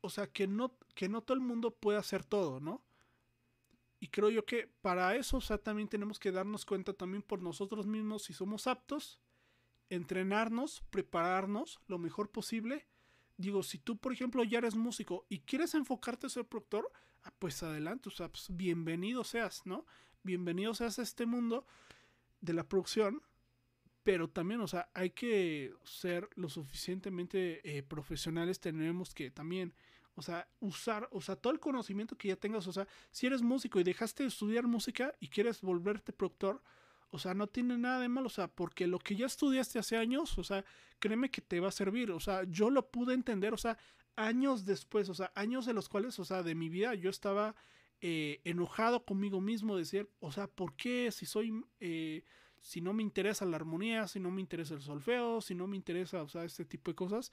o 0.02 0.10
sea, 0.10 0.26
que 0.26 0.46
no, 0.46 0.76
que 0.94 1.08
no 1.08 1.22
todo 1.22 1.38
el 1.38 1.42
mundo 1.42 1.70
puede 1.70 1.98
hacer 1.98 2.22
todo, 2.22 2.60
¿no? 2.60 2.84
Y 3.98 4.08
creo 4.08 4.28
yo 4.28 4.44
que 4.44 4.70
para 4.82 5.16
eso, 5.16 5.38
o 5.38 5.40
sea, 5.40 5.56
también 5.56 5.88
tenemos 5.88 6.18
que 6.18 6.32
darnos 6.32 6.66
cuenta 6.66 6.92
también 6.92 7.22
por 7.22 7.40
nosotros 7.40 7.86
mismos 7.86 8.24
si 8.24 8.34
somos 8.34 8.66
aptos, 8.66 9.20
entrenarnos, 9.88 10.82
prepararnos 10.90 11.80
lo 11.86 11.98
mejor 11.98 12.30
posible 12.30 12.86
digo, 13.40 13.62
si 13.62 13.78
tú, 13.78 13.96
por 13.96 14.12
ejemplo, 14.12 14.44
ya 14.44 14.58
eres 14.58 14.74
músico 14.74 15.26
y 15.28 15.40
quieres 15.40 15.74
enfocarte 15.74 16.26
a 16.26 16.30
ser 16.30 16.44
productor, 16.44 16.90
ah, 17.24 17.32
pues 17.38 17.62
adelante, 17.62 18.08
o 18.08 18.12
sea, 18.12 18.28
pues 18.28 18.46
bienvenido 18.50 19.24
seas, 19.24 19.62
¿no? 19.64 19.86
Bienvenido 20.22 20.74
seas 20.74 20.98
a 20.98 21.02
este 21.02 21.26
mundo 21.26 21.66
de 22.40 22.52
la 22.52 22.68
producción, 22.68 23.22
pero 24.02 24.28
también, 24.28 24.60
o 24.60 24.68
sea, 24.68 24.90
hay 24.94 25.10
que 25.10 25.72
ser 25.84 26.28
lo 26.34 26.48
suficientemente 26.48 27.60
eh, 27.64 27.82
profesionales, 27.82 28.60
tenemos 28.60 29.14
que 29.14 29.30
también, 29.30 29.74
o 30.14 30.22
sea, 30.22 30.46
usar, 30.60 31.08
o 31.10 31.20
sea, 31.20 31.36
todo 31.36 31.52
el 31.52 31.60
conocimiento 31.60 32.16
que 32.16 32.28
ya 32.28 32.36
tengas, 32.36 32.66
o 32.66 32.72
sea, 32.72 32.86
si 33.10 33.26
eres 33.26 33.42
músico 33.42 33.80
y 33.80 33.84
dejaste 33.84 34.22
de 34.22 34.28
estudiar 34.28 34.66
música 34.66 35.14
y 35.18 35.28
quieres 35.28 35.62
volverte 35.62 36.12
productor, 36.12 36.62
o 37.10 37.18
sea, 37.18 37.34
no 37.34 37.46
tiene 37.46 37.76
nada 37.76 38.00
de 38.00 38.08
malo, 38.08 38.28
o 38.28 38.30
sea, 38.30 38.48
porque 38.48 38.86
lo 38.86 38.98
que 38.98 39.16
ya 39.16 39.26
estudiaste 39.26 39.78
hace 39.78 39.96
años, 39.96 40.38
o 40.38 40.44
sea, 40.44 40.64
créeme 40.98 41.30
que 41.30 41.40
te 41.40 41.60
va 41.60 41.68
a 41.68 41.72
servir, 41.72 42.10
o 42.12 42.20
sea, 42.20 42.44
yo 42.44 42.70
lo 42.70 42.90
pude 42.90 43.14
entender, 43.14 43.52
o 43.52 43.56
sea, 43.56 43.76
años 44.16 44.64
después, 44.64 45.08
o 45.08 45.14
sea, 45.14 45.32
años 45.34 45.66
de 45.66 45.72
los 45.72 45.88
cuales, 45.88 46.18
o 46.18 46.24
sea, 46.24 46.42
de 46.42 46.54
mi 46.54 46.68
vida 46.68 46.94
yo 46.94 47.10
estaba 47.10 47.54
eh, 48.00 48.40
enojado 48.44 49.04
conmigo 49.04 49.40
mismo, 49.40 49.76
decir, 49.76 50.08
o 50.20 50.32
sea, 50.32 50.46
¿por 50.46 50.74
qué 50.76 51.10
si 51.10 51.26
soy, 51.26 51.64
eh, 51.80 52.24
si 52.60 52.80
no 52.80 52.92
me 52.92 53.02
interesa 53.02 53.44
la 53.44 53.56
armonía, 53.56 54.06
si 54.08 54.20
no 54.20 54.30
me 54.30 54.40
interesa 54.40 54.74
el 54.74 54.82
solfeo, 54.82 55.40
si 55.40 55.54
no 55.54 55.66
me 55.66 55.76
interesa, 55.76 56.22
o 56.22 56.28
sea, 56.28 56.44
este 56.44 56.64
tipo 56.64 56.90
de 56.90 56.94
cosas? 56.94 57.32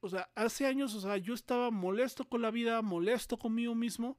O 0.00 0.08
sea, 0.08 0.30
hace 0.34 0.66
años, 0.66 0.94
o 0.94 1.00
sea, 1.00 1.18
yo 1.18 1.34
estaba 1.34 1.70
molesto 1.70 2.24
con 2.24 2.40
la 2.40 2.50
vida, 2.50 2.80
molesto 2.82 3.38
conmigo 3.38 3.74
mismo, 3.74 4.16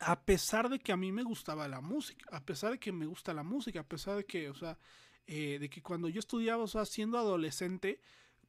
a 0.00 0.24
pesar 0.24 0.68
de 0.70 0.78
que 0.78 0.92
a 0.92 0.96
mí 0.96 1.12
me 1.12 1.22
gustaba 1.22 1.68
la 1.68 1.80
música, 1.80 2.26
a 2.32 2.44
pesar 2.44 2.72
de 2.72 2.78
que 2.78 2.90
me 2.90 3.06
gusta 3.06 3.34
la 3.34 3.42
música, 3.42 3.80
a 3.80 3.88
pesar 3.88 4.16
de 4.16 4.24
que, 4.24 4.48
o 4.48 4.54
sea, 4.54 4.78
eh, 5.26 5.58
de 5.60 5.68
que 5.68 5.82
cuando 5.82 6.08
yo 6.08 6.18
estudiaba, 6.18 6.64
o 6.64 6.66
sea, 6.66 6.86
siendo 6.86 7.18
adolescente, 7.18 8.00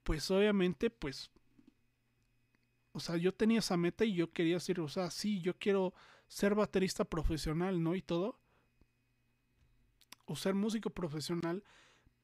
pues 0.03 0.31
obviamente, 0.31 0.89
pues, 0.89 1.29
o 2.93 2.99
sea, 2.99 3.17
yo 3.17 3.33
tenía 3.33 3.59
esa 3.59 3.77
meta 3.77 4.05
y 4.05 4.13
yo 4.13 4.31
quería 4.31 4.55
decir, 4.55 4.79
o 4.79 4.87
sea, 4.87 5.11
sí, 5.11 5.41
yo 5.41 5.57
quiero 5.57 5.93
ser 6.27 6.55
baterista 6.55 7.03
profesional, 7.05 7.83
¿no? 7.83 7.95
Y 7.95 8.01
todo. 8.01 8.39
O 10.25 10.35
ser 10.35 10.55
músico 10.55 10.89
profesional. 10.89 11.63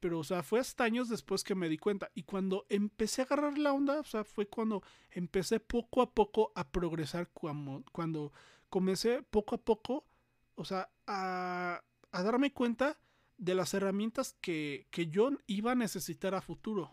Pero, 0.00 0.20
o 0.20 0.24
sea, 0.24 0.42
fue 0.42 0.60
hasta 0.60 0.84
años 0.84 1.08
después 1.08 1.42
que 1.44 1.54
me 1.54 1.68
di 1.68 1.76
cuenta. 1.76 2.10
Y 2.14 2.22
cuando 2.22 2.66
empecé 2.68 3.22
a 3.22 3.24
agarrar 3.24 3.58
la 3.58 3.72
onda, 3.72 4.00
o 4.00 4.04
sea, 4.04 4.24
fue 4.24 4.46
cuando 4.46 4.82
empecé 5.10 5.60
poco 5.60 6.02
a 6.02 6.14
poco 6.14 6.52
a 6.54 6.70
progresar. 6.70 7.28
Cuando, 7.32 7.84
cuando 7.92 8.32
comencé 8.68 9.22
poco 9.22 9.54
a 9.54 9.58
poco, 9.58 10.04
o 10.54 10.64
sea, 10.64 10.90
a, 11.06 11.82
a 12.10 12.22
darme 12.22 12.52
cuenta 12.52 12.98
de 13.36 13.54
las 13.54 13.72
herramientas 13.74 14.36
que, 14.40 14.88
que, 14.90 15.06
yo 15.06 15.30
iba 15.46 15.72
a 15.72 15.76
necesitar 15.76 16.34
a 16.34 16.40
futuro. 16.40 16.90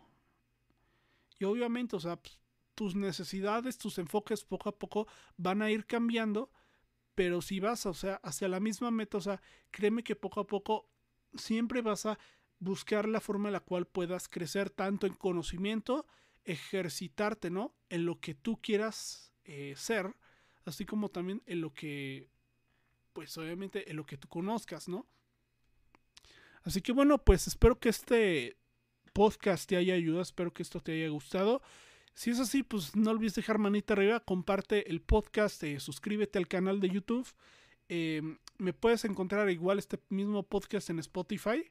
Y 1.39 1.45
obviamente, 1.45 1.95
o 1.95 1.99
sea, 1.99 2.19
tus 2.75 2.95
necesidades, 2.95 3.77
tus 3.77 3.97
enfoques 3.97 4.43
poco 4.43 4.69
a 4.69 4.77
poco 4.77 5.07
van 5.37 5.61
a 5.61 5.71
ir 5.71 5.85
cambiando, 5.85 6.51
pero 7.15 7.41
si 7.41 7.59
vas, 7.59 7.85
o 7.85 7.93
sea, 7.93 8.15
hacia 8.23 8.47
la 8.47 8.59
misma 8.59 8.91
meta, 8.91 9.17
o 9.17 9.21
sea, 9.21 9.41
créeme 9.71 10.03
que 10.03 10.15
poco 10.15 10.41
a 10.41 10.47
poco 10.47 10.89
siempre 11.33 11.81
vas 11.81 12.05
a 12.05 12.19
buscar 12.59 13.07
la 13.07 13.21
forma 13.21 13.49
en 13.49 13.53
la 13.53 13.59
cual 13.59 13.87
puedas 13.87 14.27
crecer 14.27 14.69
tanto 14.69 15.07
en 15.07 15.13
conocimiento, 15.13 16.05
ejercitarte, 16.43 17.49
¿no? 17.49 17.75
En 17.89 18.05
lo 18.05 18.19
que 18.19 18.35
tú 18.35 18.61
quieras 18.61 19.33
eh, 19.43 19.73
ser 19.77 20.15
así 20.65 20.85
como 20.85 21.09
también 21.09 21.41
en 21.45 21.61
lo 21.61 21.73
que, 21.73 22.29
pues 23.13 23.37
obviamente 23.37 23.89
en 23.89 23.95
lo 23.95 24.05
que 24.05 24.17
tú 24.17 24.27
conozcas, 24.27 24.87
¿no? 24.87 25.05
Así 26.63 26.81
que 26.81 26.91
bueno, 26.91 27.19
pues 27.19 27.47
espero 27.47 27.79
que 27.79 27.89
este 27.89 28.57
podcast 29.13 29.69
te 29.69 29.77
haya 29.77 29.93
ayudado, 29.93 30.21
espero 30.21 30.53
que 30.53 30.63
esto 30.63 30.81
te 30.81 30.93
haya 30.93 31.09
gustado. 31.09 31.61
Si 32.15 32.31
es 32.31 32.39
así, 32.39 32.63
pues 32.63 32.95
no 32.95 33.11
olvides 33.11 33.35
dejar 33.35 33.59
manita 33.59 33.93
arriba, 33.93 34.19
comparte 34.19 34.89
el 34.89 35.01
podcast, 35.01 35.61
eh, 35.63 35.79
suscríbete 35.79 36.39
al 36.39 36.47
canal 36.47 36.79
de 36.79 36.89
YouTube. 36.89 37.27
Em, 37.87 38.37
me 38.57 38.73
puedes 38.73 39.05
encontrar 39.05 39.49
igual 39.49 39.79
este 39.79 39.99
mismo 40.09 40.43
podcast 40.43 40.89
en 40.89 40.99
Spotify, 40.99 41.69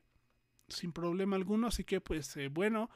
sin 0.68 0.92
problema 0.92 1.37
alguno. 1.37 1.66
Así 1.66 1.83
que 1.83 2.00
pues 2.00 2.37
eh, 2.37 2.48
bueno, 2.48 2.90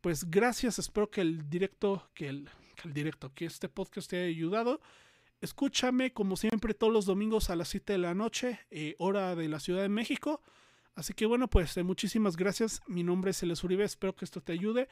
pues 0.00 0.30
gracias, 0.30 0.78
espero 0.78 1.10
que 1.10 1.20
el 1.20 1.48
directo, 1.48 2.10
que 2.14 2.28
el, 2.28 2.48
que 2.74 2.88
el 2.88 2.94
directo, 2.94 3.32
que 3.34 3.44
este 3.44 3.68
podcast 3.68 4.10
te 4.10 4.16
haya 4.16 4.26
ayudado. 4.26 4.80
Escúchame 5.40 6.12
como 6.12 6.36
siempre 6.36 6.74
todos 6.74 6.92
los 6.92 7.06
domingos 7.06 7.48
a 7.50 7.56
las 7.56 7.68
7 7.68 7.92
de 7.92 7.98
la 7.98 8.14
noche, 8.14 8.60
eh, 8.70 8.96
hora 8.98 9.36
de 9.36 9.48
la 9.48 9.60
Ciudad 9.60 9.82
de 9.82 9.88
México. 9.88 10.42
Así 10.94 11.14
que 11.14 11.26
bueno, 11.26 11.48
pues 11.48 11.76
eh, 11.76 11.84
muchísimas 11.84 12.36
gracias. 12.36 12.80
Mi 12.88 13.04
nombre 13.04 13.30
es 13.30 13.42
Eles 13.42 13.62
Uribe, 13.62 13.84
espero 13.84 14.16
que 14.16 14.24
esto 14.24 14.40
te 14.40 14.52
ayude. 14.52 14.88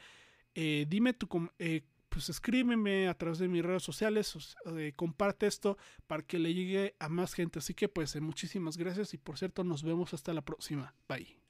Eh, 0.55 0.85
dime 0.87 1.13
tu... 1.13 1.27
pues 1.27 2.29
escríbeme 2.29 3.09
a 3.09 3.17
través 3.17 3.39
de 3.39 3.49
mis 3.49 3.63
redes 3.63 3.83
sociales, 3.83 4.55
comparte 4.95 5.47
esto 5.47 5.77
para 6.07 6.23
que 6.23 6.39
le 6.39 6.53
llegue 6.53 6.95
a 6.99 7.09
más 7.09 7.33
gente. 7.33 7.59
Así 7.59 7.73
que 7.73 7.89
pues 7.89 8.19
muchísimas 8.21 8.77
gracias 8.77 9.13
y 9.13 9.17
por 9.17 9.37
cierto 9.37 9.65
nos 9.65 9.83
vemos 9.83 10.13
hasta 10.13 10.33
la 10.33 10.41
próxima. 10.41 10.95
Bye. 11.09 11.46